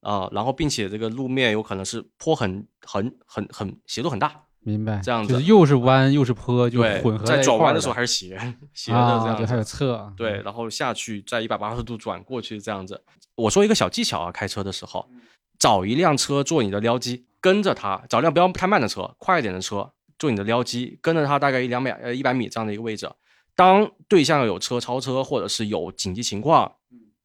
[0.03, 4.99] 啊，然后并且这个路面有可能是坡很很很很斜度很大，明白？
[5.03, 8.37] 这样子就是又是弯又是坡，就混合在转弯的时候还是斜
[8.73, 13.01] 斜的这样子，还有侧对，然后下去在一百八十度转过去这样子。
[13.35, 15.09] 我说一个小技巧啊，开车的时候
[15.57, 23.09] 找一辆车做你的撩机，跟着它，找辆不要太慢的车，快一点的车做你的撩机，跟着它大概一两百呃一百米这样的一个位置，
[23.55, 26.73] 当对象有车超车或者是有紧急情况。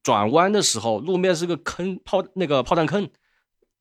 [0.09, 3.11] 转弯的时候，路面是个坑，炮那个炮弹坑，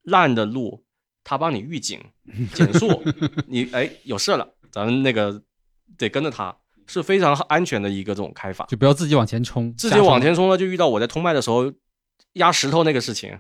[0.04, 0.84] 烂的路，
[1.24, 2.04] 他帮你预警
[2.54, 3.02] 减速，
[3.48, 5.42] 你哎有事了，咱们那个
[5.98, 6.54] 得跟着他，
[6.86, 11.72] 是非常安全的一个这种开法，就不要自己往前冲，自己往前冲了就遇到我在通麦的时候
[12.34, 13.40] 压石头那个事情。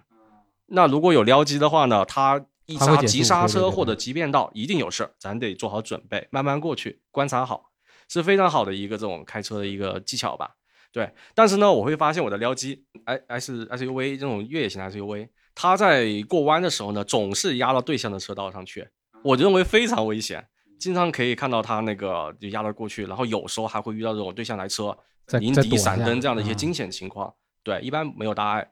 [0.67, 7.71] 那如果有撩机的话呢，他一刹急刹车或者急变道，一定有事，咱得做好准备，慢慢过去，观察好，
[8.07, 10.55] 是非常好的一个这种开车的一个技巧吧。
[10.97, 18.87] 对，但是呢，我会发现我的撩机，i s SUV 这种越野型的 SUV，它在过弯的时候呢，总是压到对向的车道上去，
[19.23, 20.43] 我认为非常危险，
[20.79, 24.97] 经常可以看到它那个就压了过去，然后有时候还会遇到这种对向来车
[25.39, 27.31] 迎敌闪灯这样的一些惊险情况。
[27.61, 28.67] 对，一般没有大碍。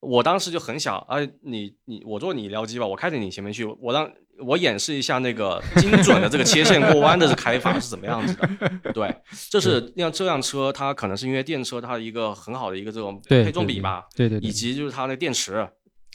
[0.00, 4.10] 我当时就很想，哎，你你我做你撩机吧，我开着你前面去，我让。
[4.40, 8.92] 我演示一下那个 精准的这个切线过弯的这开法是怎么样子的。
[8.92, 9.12] 对，
[9.50, 15.68] 这是让这辆车，它可能是因为电车它一个很好的一个这种配重比吧，对对，以及就是它的电池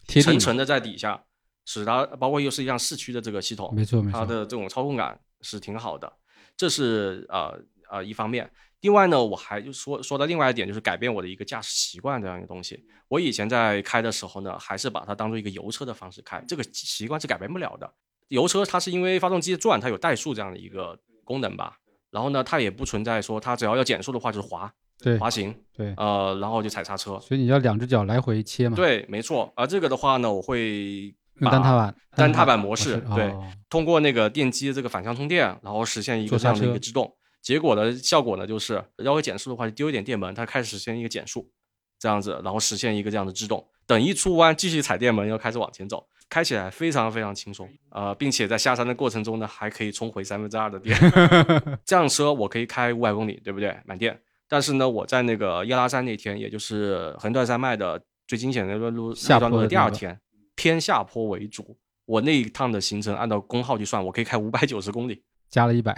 [0.08, 1.22] 层层的在底下，
[1.66, 6.10] 使它包括又是一辆四驱的这个系统，没错没错，它的这种操控感是挺好的。
[6.56, 7.60] 这是呃
[7.92, 8.50] 呃一方面。
[8.84, 12.84] 另外呢，我还就说说到另外一点，就是改变我的一个驾驶习惯这样一个东西。
[13.08, 17.90] 我以前在开的时候呢，还是把它当做一个油车的方式开，这个习惯是改变不了的。
[18.28, 21.78] 油车它是因为发动机转，它有怠速这样的一个功能吧。
[22.12, 24.70] 然后呢，它也不存在说它只要要减速的话就是滑，
[25.02, 27.18] 对，滑行，对，呃，然后就踩刹车。
[27.22, 28.76] 所以你要两只脚来回切嘛。
[28.76, 29.50] 对，没错。
[29.56, 33.34] 而这个的话呢，我会单踏板，单踏板模式，对，
[33.70, 37.10] 通过那个电机的这个反向充电，然后实现一个这样的一个制动。
[37.44, 41.52] 结果的效果呢，就是要减速的话，就丢一点电门，它开始实现一个减速，
[42.00, 43.68] 这样子，然后实现一个这样的制动。
[43.86, 46.08] 等一出弯，继续踩电门，又开始往前走。
[46.30, 50.98] 开起来非常非常轻松，呃，并且在下山的过程中呢，还可以充回三分之二的电。
[51.86, 53.78] 这辆车我可以开五百公里，对不对？
[53.86, 54.20] 满电。
[54.48, 60.20] 但是呢，我在那个耶拉山那天，也就是横断山脉的最惊险的那段路那段路的第二天，
[60.56, 61.78] 偏下坡为主。
[62.06, 65.96] 我那一趟的行程按照功耗去算，我可以开五百九十公里，加了一百，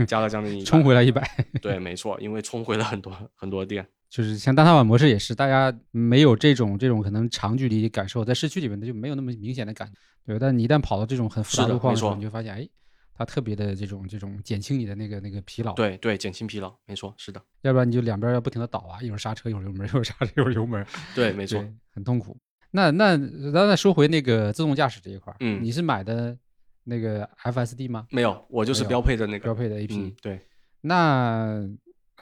[0.06, 1.22] 加了将近一，冲回来一百。
[1.60, 3.86] 对，没错，因为冲回了很多很多店。
[4.08, 9.94] 就是像单踏板模式也是，大家没有这种这种可能长距离感受，在市区里面它就没有那么明显的感觉，
[10.26, 12.68] 对但你一旦跑到这种很复杂路况的时候，你就发现，哎，
[13.14, 15.74] 它特别的这种这种减轻你的那个那个疲劳。
[15.74, 17.40] 对对，减轻疲劳，没错，是的。
[17.62, 20.84] 要不然你就两边要不停的倒啊，一会儿刹车，一会儿油门，一会儿刹车，一会儿油门。
[21.14, 22.36] 对，没错，很痛苦。
[22.72, 23.16] 那那
[23.52, 26.36] 咱再说回那个自动驾驶这一块，嗯，你是买的
[26.84, 28.06] 那个 FSD 吗？
[28.10, 30.14] 没有，我就是标配的那个标配的 AP。
[30.22, 30.40] 对，
[30.80, 31.68] 那。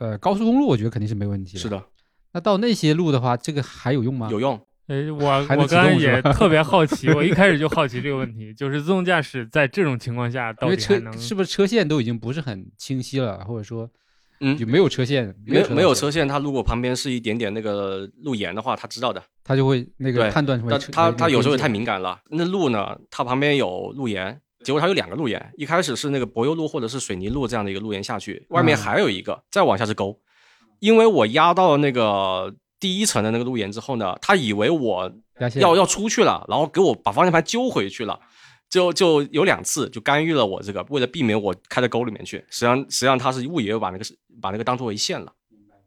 [0.00, 1.58] 呃，高速公路我觉得肯定是没问题的。
[1.58, 1.84] 是的，
[2.30, 4.28] 那到那些路的话，这个还有用吗？
[4.30, 4.54] 有用。
[4.86, 13.90] 哎，我我刚才也特别好 奇，我一开始就好奇这个问题，就是自动驾驶在这种情况下到底还能是不是车线都已经不是很清晰了，或者说，
[14.38, 20.78] 嗯，就没有车线，没有没有车线，它如果旁边是一点点那个路沿的话，它知道的，它就会那个判断出来。
[20.92, 24.40] 它它有时候太敏感了，那路呢，它旁边有路沿。
[24.64, 30.18] 结果它有两个路沿，一开始是那个柏油路或者是水泥路这样的一个路沿下去，外面还有一个，再往下是沟。
[30.80, 35.12] 因为我压到了那个第一层的那个路沿之后呢，他以为我
[35.56, 38.18] 要要出去了，然后给我把方向盘揪回去了，
[38.68, 42.38] 就就有两次就干预了我这个，为了避免我开到沟里面去。
[42.50, 44.04] 实际上实际上他是误以为把那个
[44.40, 45.32] 把那个当作为线了，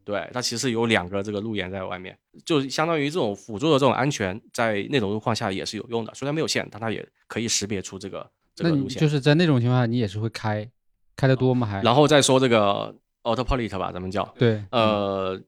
[0.04, 6.14] 对，它其实有两个这个路沿在外面，就相当于这种辅助的这种安全，在那种路况下也是有用的。
[6.14, 9.02] 虽然没有线，但它也可以识别出这个这个路线。
[9.02, 10.70] 就是在那种情况下，你也是会开
[11.16, 11.68] 开的多吗？
[11.68, 12.96] 还然后再说这个。
[13.24, 15.40] Autopilot 吧，咱们叫对，呃，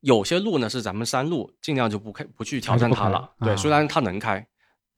[0.00, 3.32] 有些路呢是咱们山路，尽量就不开不去挑战它了。
[3.38, 4.46] 对，虽然它能开，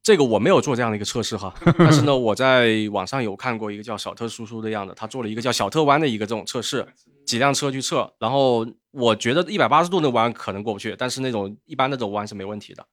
[0.00, 6.86] 这个我没有做这样的一个测试哈， 但是呢，我在网上有看过一个叫小特叔叔的样子，他做了一个叫小特弯的一个这种测试，
[7.26, 12.86] 几辆车去测，然后我觉得一百八十度的弯可能过不去，但是那种一般那种弯是没问题的。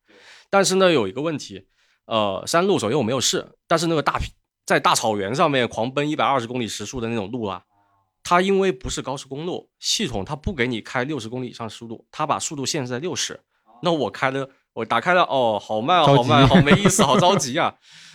[0.50, 1.68] 但是呢，有一个问题，
[2.06, 4.20] 呃，山路首先我没有试，但是那个大
[4.66, 7.64] 在大草原上面狂奔一百二十公里时速的那种路啊，
[8.24, 13.40] 它因为不是高速公路，系统它不给你开六十公里以上速度，它把速度限制在六十，
[13.82, 14.50] 那我开的。
[14.76, 17.74] 我打开了，哦，好慢，好慢，好没意思，好着 急啊！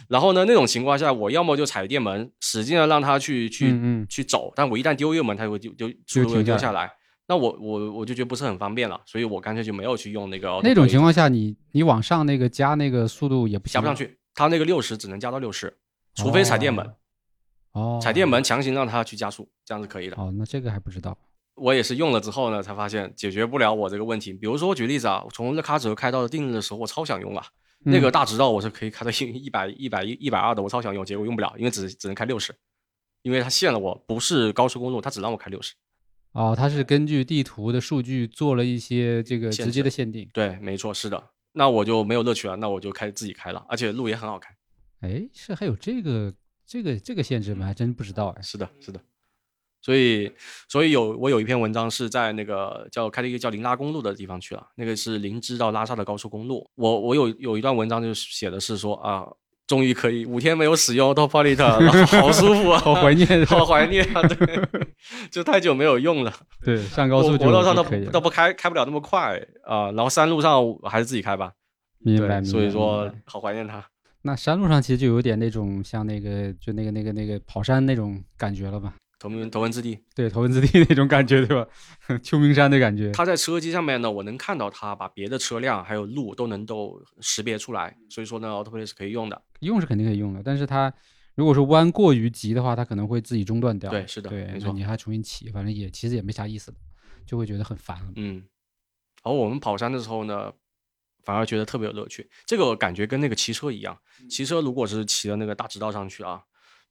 [0.08, 6.92] 然后呢，那种情况下，我要么就踩电门，使劲的让它去去去走，但我一旦丢油门，它就会丢丢速度会丢下来。
[7.30, 10.58] 那我我我就觉得不是很方便了，所以我干脆就没有去用那个。
[10.64, 15.72] 那种情况下，你你往上那个加那个速度也不加不上去，它那个六十只能加到六十，
[16.16, 16.84] 除非踩电门。
[17.70, 20.16] 哦，踩电门强行让它去加速，这样是可以的。
[20.16, 21.16] 哦，那这个还不知道。
[21.54, 24.32] 我也是用了之后呢，才发现解决不了我这个问题。
[24.32, 27.46] 比如说，我举例子啊，从热卡泽开到定日的时候，我超想用啊，
[27.84, 32.52] 那个大直道我是可以开到一一百一百一一百二的，我超想用，结果用不了，因为只只能开六十，
[33.22, 35.74] 因为它限了我，不是高速公路，它只让我开六十。
[36.32, 40.28] 哦，它是根据地图的数据做了一些这个直接的限定。
[40.32, 41.30] 对，没错，是的。
[41.52, 44.54] 那我就没有乐趣了，那我就开自己开了，而且路也很好开。
[45.00, 46.32] 哎，是还有这个
[46.66, 47.66] 这个这个限制吗？
[47.66, 48.42] 还真不知道哎。
[48.42, 49.00] 是的，是的。
[49.82, 50.30] 所以，
[50.68, 56.70] 所以有我有一篇文章是在那个叫开了一个叫林拉公路的地方去了，那个是林芝到拉萨的高速公路。
[56.74, 59.26] 我我有有一段文章就写的是说啊，
[59.70, 61.56] 终于可以五天没有使用 Autopilot，
[62.20, 64.60] 好舒服啊，好怀念， 好怀念啊，对，
[65.30, 66.32] 就太久没有用了。
[66.64, 69.92] 对，上高速国道上都都不开，开不了那么快啊。
[69.92, 71.52] 然后山路上还是自己开吧。
[72.00, 73.84] 明白，所以说好怀念它。
[74.22, 78.94] 那山路上其实就有点那种像那个就那个那个那个跑山那种感觉了吧。
[79.20, 81.68] 头文头文字 D，对头文字 D 那种感觉，对吧？
[82.24, 83.12] 秋名山的感觉。
[83.12, 89.40] 它在车机上面呢，我能看到它把别的车辆还有路都能够识别出来，所以说呢，Autoplay 是可以用的。
[89.60, 90.92] 用是肯定可以用的，但是它
[91.34, 93.90] 如果说弯过于急的话，它可能会自己中断掉。
[93.90, 94.72] 对，是的，对，没错。
[94.72, 96.78] 你还重新起，反正也其实也没啥意思的，
[97.26, 98.12] 就会觉得很烦了。
[98.16, 98.42] 嗯。
[99.22, 100.50] 而我们跑山的时候呢，
[101.24, 102.26] 反而觉得特别有乐趣。
[102.46, 103.98] 这个感觉跟那个骑车一样，
[104.30, 106.42] 骑车如果是骑到那个大直道上去啊。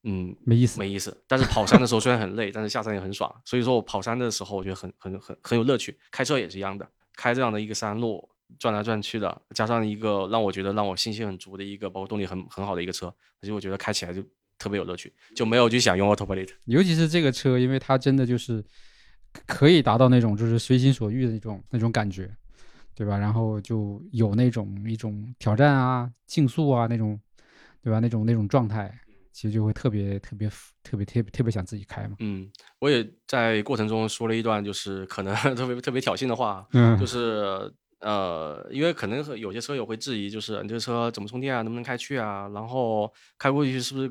[0.03, 1.15] 嗯，没意思，没意思。
[1.27, 3.29] 但是跑山的时候虽然很累，但是下山也很爽。
[3.43, 5.97] 所以说我跑山的时候，我觉得很很很很有乐趣。
[6.09, 14.23] 开车也是一样的，开这样的一个山路转来转去的，加上一个让我觉得让我信心很足的一个，包括动力很很好的一个车，所以我觉得开起来就
[14.57, 16.49] 特别有乐趣，就没有去想用 Autopilot。
[16.65, 18.63] 尤其是这个车，因为它真的就是
[19.45, 22.33] 可以达到那种就是随心所欲的那种那种感觉，
[22.95, 23.17] 对吧？
[23.17, 27.19] 然后就有那种一种挑战啊、竞速啊那种，
[27.83, 27.99] 对吧？
[27.99, 28.97] 那种那种状态。
[29.31, 30.49] 其实就会特别特别
[30.83, 32.15] 特别特别特别想自己开嘛。
[32.19, 32.49] 嗯，
[32.79, 42.49] 我也在过程中说了一段，就是可能特别特别挑衅的话，嗯就是呃，因为可能有些车友会质疑，就是你这个车怎么充电啊，能不能开去啊？
[42.53, 44.09] 然后开过去是不是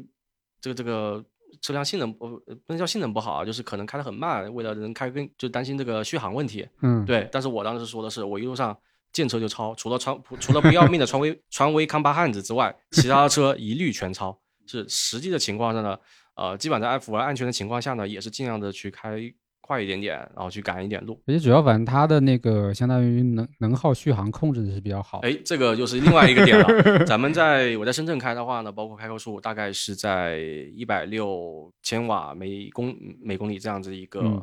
[0.61, 1.25] 这个这个
[1.63, 3.45] 车辆性能不不能叫性能不好啊？
[3.45, 6.69] 就是可能开得很慢，为了能开更就担心这个续航问题。
[6.83, 7.29] 嗯，对。
[7.33, 8.77] 但是我当时说的是，我一路上
[9.13, 14.39] 见车就超，除了川除了不要命的川威川威康巴汉子之外，其他的车一律全超。
[14.69, 15.99] 是实际的情况下呢，
[16.37, 19.19] 呃，基本在符合安全的情况下呢，也是尽量的去开
[19.61, 21.21] 快一点点，然后去赶一点路。
[21.27, 25.19] 而且主要反正它的那个相当于能能耗续航控制的是比较好。
[25.19, 27.05] 哎，这个就是另外一个点了。
[27.05, 30.39] 咱们在我在深圳开的话呢，包括开高速，大概是在
[30.75, 34.43] 一百六千瓦每公每公里这样子一个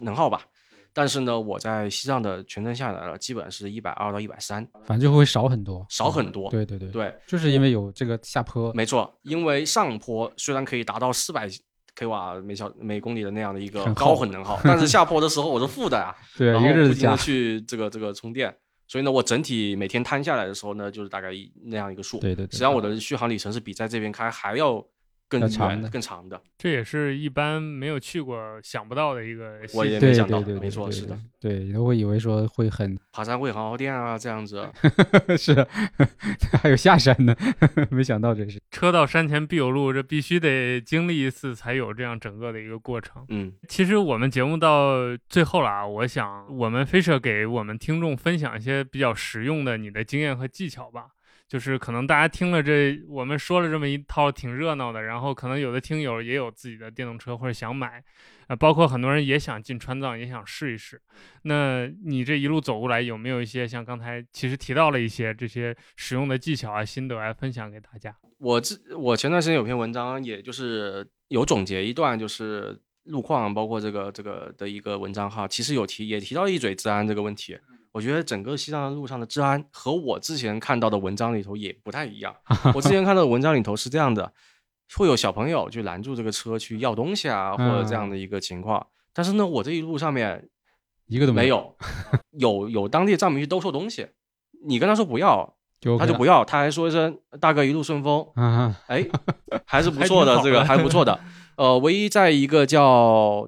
[0.00, 0.42] 能耗吧。
[0.94, 6.50] 但是呢，我在西藏的全程下来了，基本是一百二到一百三，反正就会少很多，少很多。
[6.50, 8.72] 对对对对，就是因为有这个下坡。
[8.74, 11.48] 没错，因为上坡虽然可以达到四百
[11.94, 18.54] k 瓦每小每公里的那样的一个高混能 耗，但是下坡的时候我是负的 啊，对，然后不停的去这个这个充电，
[18.86, 21.30] 所以呢，我整体每天摊下来的时候呢，就是大概
[21.64, 22.18] 那样一个数。
[22.18, 24.84] 对对，实际上我的续航里程是比在这边开还要。
[25.40, 29.60] 更长的，更长的，这也是一般没有去过想不到的一个。
[29.74, 34.68] 我也没想到，没错，是的，对，都会以为说会很爬山会很耗电啊，这样子。
[35.38, 35.66] 是，
[36.62, 37.34] 还有下山呢，
[37.90, 38.60] 没想到这是。
[38.70, 43.24] 车到山前必有路，这必须得经历一次才有这样整个的一个过程。
[43.28, 44.96] 嗯，其实我们节目到
[45.28, 51.06] 最后了啊，我想我们飞车给我们听众分享一些比较实用的你的经验和技巧吧。
[51.52, 58.02] 就是可能大家听了这我们说了这么一套挺热闹的，然后可能有的听友也有自己的电动车或者想买，
[58.46, 60.98] 呃，包括很多人也想进川藏，也想试一试。
[61.42, 68.16] 那你这一路走过来，有没有一些像刚才其实提到了一些这些使用的技巧啊、心得来分享给大家？
[68.38, 77.58] 我这我前段时间有篇文章，也就是有总结一段，就是路况包括这个这个的一个文章哈，其实有提也提到一嘴治安这个问题。
[77.92, 82.34] 我觉得整个西藏的路上的治安和我之前看到的文章里头也不太一样。
[82.74, 84.32] 我之前看到的文章里头是这样的，
[84.96, 88.86] 会有小朋友去拦住这个车去要东西啊，或者这样的一个情况。
[89.12, 90.48] 但是呢，我这一路上面
[91.06, 91.76] 一个都没 有，
[92.30, 94.08] 有有当地藏民去兜售东西，
[94.64, 95.54] 你跟他说不要，
[95.98, 98.26] 他就不要，他还说一声大哥一路顺风。
[98.86, 99.06] 哎，
[99.66, 101.20] 还是不错的，这个还不错的。
[101.56, 103.46] 呃，唯一在一个叫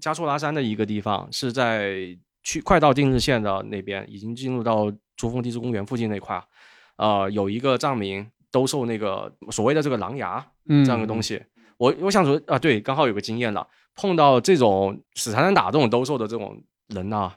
[0.00, 2.18] 加措拉山的一个地方，是在。
[2.44, 6.40] 去快到定日县的那边，已经进入到珠峰地质公园附近那块，
[6.96, 11.42] 呃，有一个藏民兜售那个所谓的这个狼牙这样的东西。
[11.78, 13.66] 我我想说啊，对，刚好有个经验了，
[13.96, 17.32] 碰到这种死缠烂打这种兜售的这种人呢，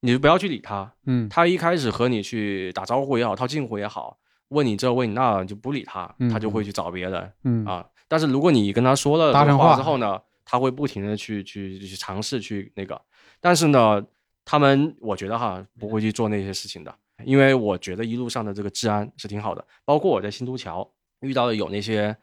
[0.00, 0.92] 你就不要去理他。
[1.06, 7.32] 嗯，他一开始和你去打招呼也好，套近乎也好，问你这问你那，就不理他，他就会去找别人。
[7.44, 13.00] 嗯啊，但是如果你跟他说了话之后呢，他会不停的去去去尝试去那个，
[13.40, 14.04] 但是呢。
[14.50, 19.62] 他们我觉得哈不会去做那些事情的，因为我觉得一路上的这个治安是挺好的。
[19.84, 20.90] 包括我在新都桥
[21.20, 22.16] 遇到的有那些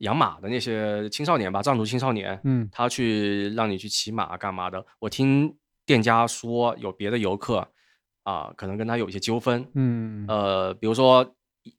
[0.00, 4.84] 养马的那些青少年吧，藏族青少年，嗯，他去让你去骑马干嘛的。
[4.98, 5.56] 我听
[5.86, 7.66] 店家说有别的游客
[8.24, 11.34] 啊，可能跟他有一些纠纷，嗯，呃，比如说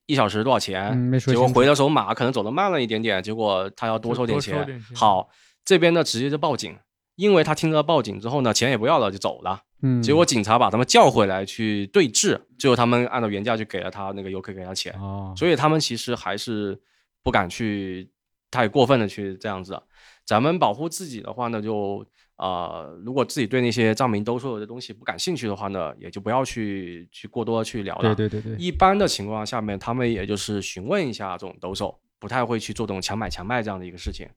[0.08, 4.82] 一小时多少钱，结果回的时候马可能走得慢了一点点，结果他要多收点钱。
[4.95, 5.30] 好，
[5.64, 6.76] 这边呢直接就报警，
[7.22, 9.61] 因为他听到报警之后呢，钱也不要了就走了。
[9.84, 16.80] 嗯，结果警察把他们叫回来去对峙，最后他们按照原价就给了他那个游客给他钱，哦，所以他们其实还是
[17.22, 18.09] 不敢去
[18.49, 19.80] 太过分的去这样子。
[20.26, 22.03] 咱们保护自己的话呢，就
[22.38, 28.15] 啊，如果自己对那些藏民兜售的东西不感兴趣的话呢，也就不要去去过多的去聊了。
[28.15, 34.28] 对对对对，一般的情况下面，他们也就是询问一下这种兜售，不太会去做这种强买强卖这样的一个事情。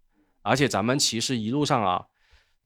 [0.42, 2.04] 而且咱们其实一路上啊，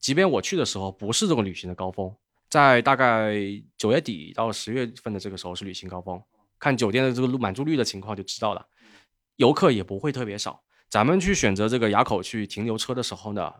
[0.01, 2.15] 即便我去的时候不是这个旅行的高峰。
[2.51, 3.35] 在大概
[3.77, 6.19] 九月底到十月份的这个时候是旅行高峰，
[6.59, 8.67] 看酒店的这个满住率的情况就知道了，
[9.37, 10.59] 游客也不会特别少。
[10.89, 13.53] 咱们去选择这个垭口去停留车的时候呢，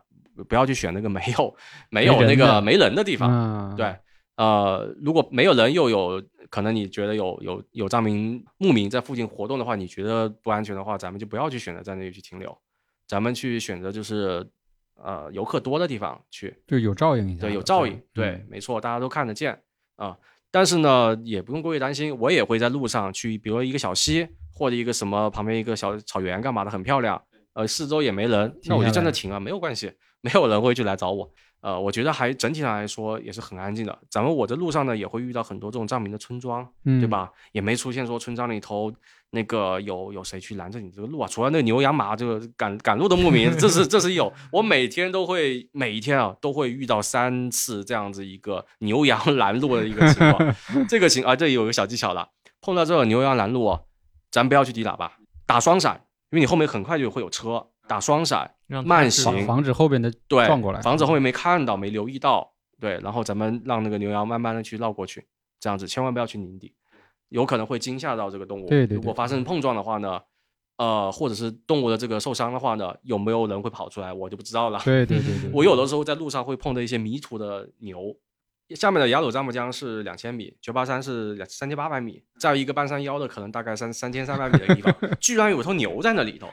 [0.47, 1.55] 不要去选那个没有
[1.91, 3.75] 没有那个没人的地方。
[3.75, 3.95] 对，
[4.37, 6.19] 呃，如果没有人又有
[6.49, 12.57] 可能你觉得有有有藏民牧民在附近活动的话，你觉得不安全的话，咱们就不要去选择在那里去停留，
[13.07, 14.49] 咱们去选择就是。
[15.03, 19.59] 呃，游客多的地方去，就有照应一下，对，有照应，对，没错，大家都看得见
[19.95, 20.17] 啊。
[20.51, 27.21] 但是呢，也不用过于担心，我也会在路上去，比如一个小溪或者一个什么旁边一个小草原干嘛的，很漂亮，
[27.53, 29.91] 呃，四周也没人，那我就站着停啊，没有关系，
[30.21, 31.31] 没有人会去来找我。
[31.61, 33.99] 呃，我觉得还整体上来说也是很安静的。
[34.09, 37.29] 咱们我这路上呢，也会遇到很多这种藏民的村庄，对吧？
[37.51, 38.91] 也没出现说村庄里头
[39.31, 41.27] 那个有有谁去拦着你这个路啊？
[41.27, 44.31] 除了那个牛羊马这个赶赶路的牧民，这是这是有。
[44.51, 50.55] 我每天都会每一天啊都会遇到三次这样子一个牛羊 拦路的一个情况。
[50.87, 52.29] 这个情啊，这里有一个小技巧了，
[52.61, 53.81] 碰到这种牛羊拦路啊，
[54.31, 55.95] 咱不要去抵喇叭，打双闪，
[56.31, 57.67] 因为你后面很快就会有车。
[57.87, 58.51] 打双闪，
[58.85, 62.53] 慢行，防止后边的对撞过来，防止后面没看到、没留意到。
[62.79, 65.25] 对，然后咱们让那个牛羊慢慢的去绕过去，
[65.59, 66.71] 这样子千万不要去拧底，
[67.29, 68.67] 有可能会惊吓到这个动物。
[68.67, 68.95] 对对。
[68.95, 70.19] 如果发生碰撞的话呢，
[70.77, 74.79] 呃，或者是动物的这个受伤的话呢，有没有人会跑出来，我就不知道了。
[74.83, 75.51] 对对对对。
[75.53, 78.15] 我有的时候在路上会碰到一些迷途的牛，
[78.75, 86.47] 下面的雅鲁藏布江是两千米，九八山是两三千八百米，在一个半山腰的可能大概三三千三百米的地方，居然有头牛在那里头。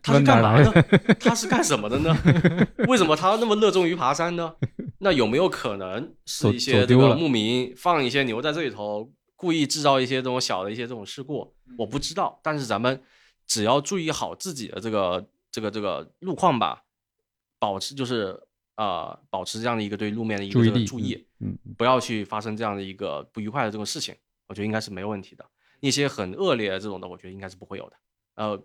[0.00, 0.82] 它是干嘛的？
[1.18, 2.16] 它是干什么的呢？
[2.86, 4.54] 为什么它那么热衷于爬山呢？
[5.00, 11.54] 那有没有可能是一些这个牧民放一些牛在这里头，故意制造一些这种小的一些这种事故？
[11.78, 12.40] 我不知道。
[12.42, 13.00] 但是咱们
[13.46, 16.82] 只要注意好自己的这个这个这个路况吧，
[17.60, 18.38] 保持就是
[18.74, 24.12] 呃保持这样的一个对路面的一个注意，嗯，不要去发生这样的一个不愉快的这种事情。
[24.48, 25.46] 我觉得应该是没有问题的。
[25.78, 27.96] 一些很恶劣的这种的，我觉得应该是不会有的。
[28.34, 28.60] 呃，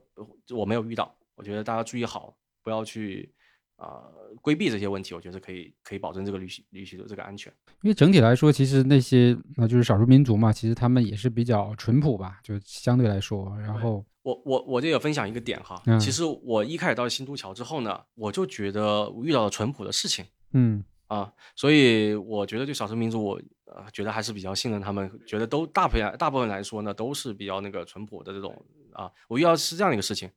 [0.49, 1.15] 我没有遇到。
[1.36, 3.32] 我觉得大家注意好，不要去
[3.76, 4.03] 啊
[4.41, 5.13] 规避这些问题。
[5.13, 7.51] 我觉得可以可以保证这个旅行旅行的这个安全。
[7.82, 13.55] 因为整体来说，其实那些那就是少数民族嘛，其实他们也是比较淳朴吧，就相对来说。
[13.59, 29.11] 然后我我我这也分享一个点哈，其实我一开始到新都桥之后呢，我就觉得我遇到了淳朴的事情，嗯啊，所以我觉得对少数民族，我呃觉得还是比较信任他们，觉得都大部分大部分来说呢，都是比较那个淳朴的这种啊。
[29.28, 30.30] 我遇到是这样的一个事情。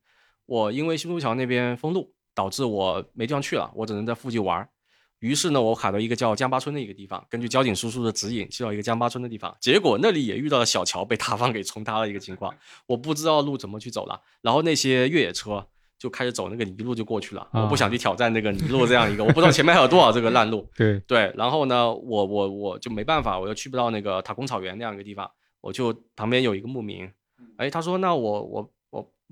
[0.45, 4.69] 我因为新都桥那边封路，导致我没地方去了，我只能在附近玩。
[5.17, 9.57] 于是呢，我卡到一个叫江巴村的一个地方，根据交警叔叔的指引，去到一个江巴村的地方。
[9.59, 12.53] 结果那里也遇到了小桥被塌方给冲塌了一个情况，
[12.85, 14.21] 我不知道路怎么去走了。
[14.41, 15.67] 然后那些越野车
[15.97, 17.47] 就开始走那个泥路就过去了。
[17.51, 20.69] 我不想去挑战那个泥路这样一个，我不知道前面还有多少这个烂路。
[20.77, 25.27] 对对，然后呢，我我我就没办法，我又去不到那个塔公草原那样一个地方，
[25.61, 27.09] 我就旁边有一个牧民，
[27.57, 28.69] 哎，他说那我我我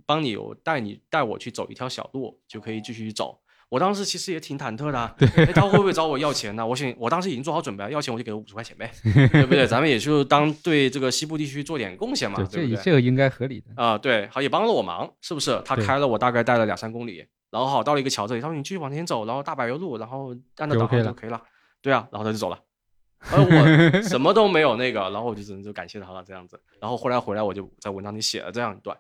[0.06, 3.40] 帮你，我带你带我去走一条小路，就可以继续走。
[3.68, 6.66] 我当时其实也挺忐忑的，对，他会不会找我要钱呢？
[6.66, 9.66] 我想，我当时已经做好准备了，要钱我就给我五十块钱呗， 对不对？
[9.66, 12.76] 咱们也就当对这个西部地区做点贡献嘛，对不对？
[12.84, 15.60] 这个应该合理的啊，对，好也帮了我忙，是不是？
[15.66, 21.42] 他开了我大概带了两三公里，然后好到了一个桥这里，他说你继续往前走，然后大柏油路，然后按照导航就可以了，
[21.82, 22.60] 对啊，然后他就走了，
[23.32, 28.96] 而我什么都没有那个，然后我就只能就感谢他了这样子，然后后来回来我就在文章里写了这样一段，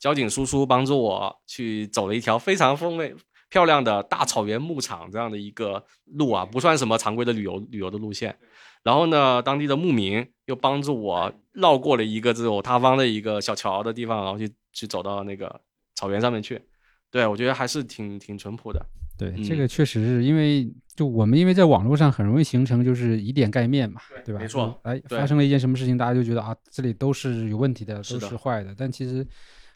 [0.00, 3.14] 交警叔叔帮助我去走了一条非常风味。
[3.50, 8.38] 漂亮的大草原牧场这样的一个路啊，不算什么常规的旅游旅游的路线。
[8.84, 15.60] 然后呢，当地的牧民又帮助我绕过了一个这种塌方的一个小桥的地方，然后去去走到那个
[15.96, 16.62] 草原上面去。
[17.10, 18.80] 对我觉得还是挺挺淳朴的。
[19.18, 24.40] 对，这个确实是因为就我们因为在网络上很容易形成就是以点盖面嘛，对吧？
[24.40, 24.78] 没错。
[24.84, 28.72] 哎，发生了一件什么事情，大家就觉得啊，这里都是有问题的，都是坏的。
[28.78, 29.26] 但其实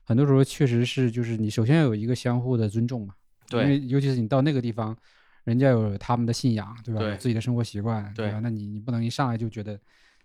[0.04, 3.14] 很多时候确实是就是你首先要有一个相互的尊重嘛。
[3.48, 4.96] 对，因为尤其是你到那个地方，
[5.44, 7.00] 人家有他们的信仰，对吧？
[7.00, 8.40] 对，自己的生活习惯，对吧？
[8.42, 9.78] 那你你不能一上来就觉得，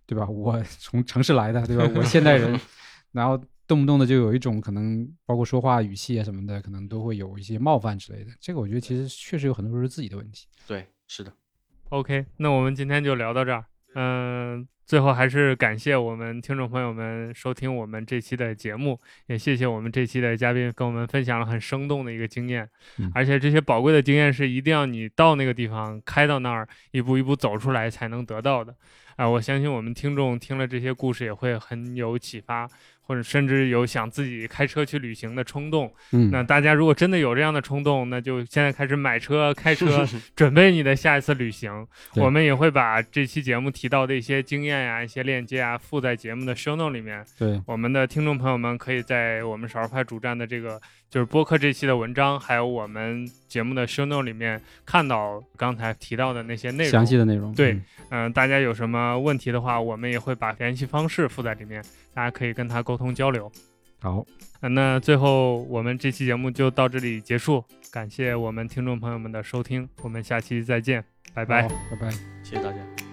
[0.05, 0.25] 对吧？
[0.25, 1.89] 我从城市来的，对吧？
[1.95, 2.59] 我现代人，
[3.11, 8.31] 然后动不动的就有一种可能，包括说话语气啊什么的，可能都会有一些冒犯之类的。
[8.39, 10.47] 这个我觉得其实确实有很多时候是自己的问题。
[10.65, 11.33] 对，是的。
[11.89, 13.65] OK，那我们今天就聊到这儿。
[13.95, 14.67] 嗯。
[14.89, 22.67] 最后还是感谢我们听众朋友们收听我们这期的节目，也谢谢我们这期的嘉宾跟我们分享了很生动的一个经验，
[23.13, 28.75] 而且这些宝贵的经验是一定要你到那个地方开到那儿一步一步走出来才能得到的。
[29.15, 32.67] 啊，我相信我们听众听了这些故事也会很有启发。
[33.09, 41.87] 或者甚至有想自己开车去旅行的冲动，嗯，那大家如果真的有这样的冲动，那就现在开始买车、开 车，准备你的下一次旅行。
[42.17, 47.25] 我们也会把这期节目提到的一些经验呀、一些链接啊，附在节目的 show note 里面。
[47.39, 50.79] 对，我们的听众朋友们可以在我们少儿派主站的这个。
[51.09, 57.51] 就是播客这期的文章，还有我们节目的 show note 里面看到刚才提到的那些内容，详细的内容。
[57.53, 57.79] 对，
[58.09, 61.83] 嗯，大家有什么问题的话，我们也会把联系方式附在里面，
[62.13, 63.51] 大家可以跟他沟通交流。
[64.01, 64.23] 好，
[64.61, 71.03] 那最后我们这期节目就到这里结束，感谢我们听众朋友们的收听，我们下期再见，
[71.33, 72.11] 拜拜，拜拜，
[72.43, 73.08] 谢谢大家。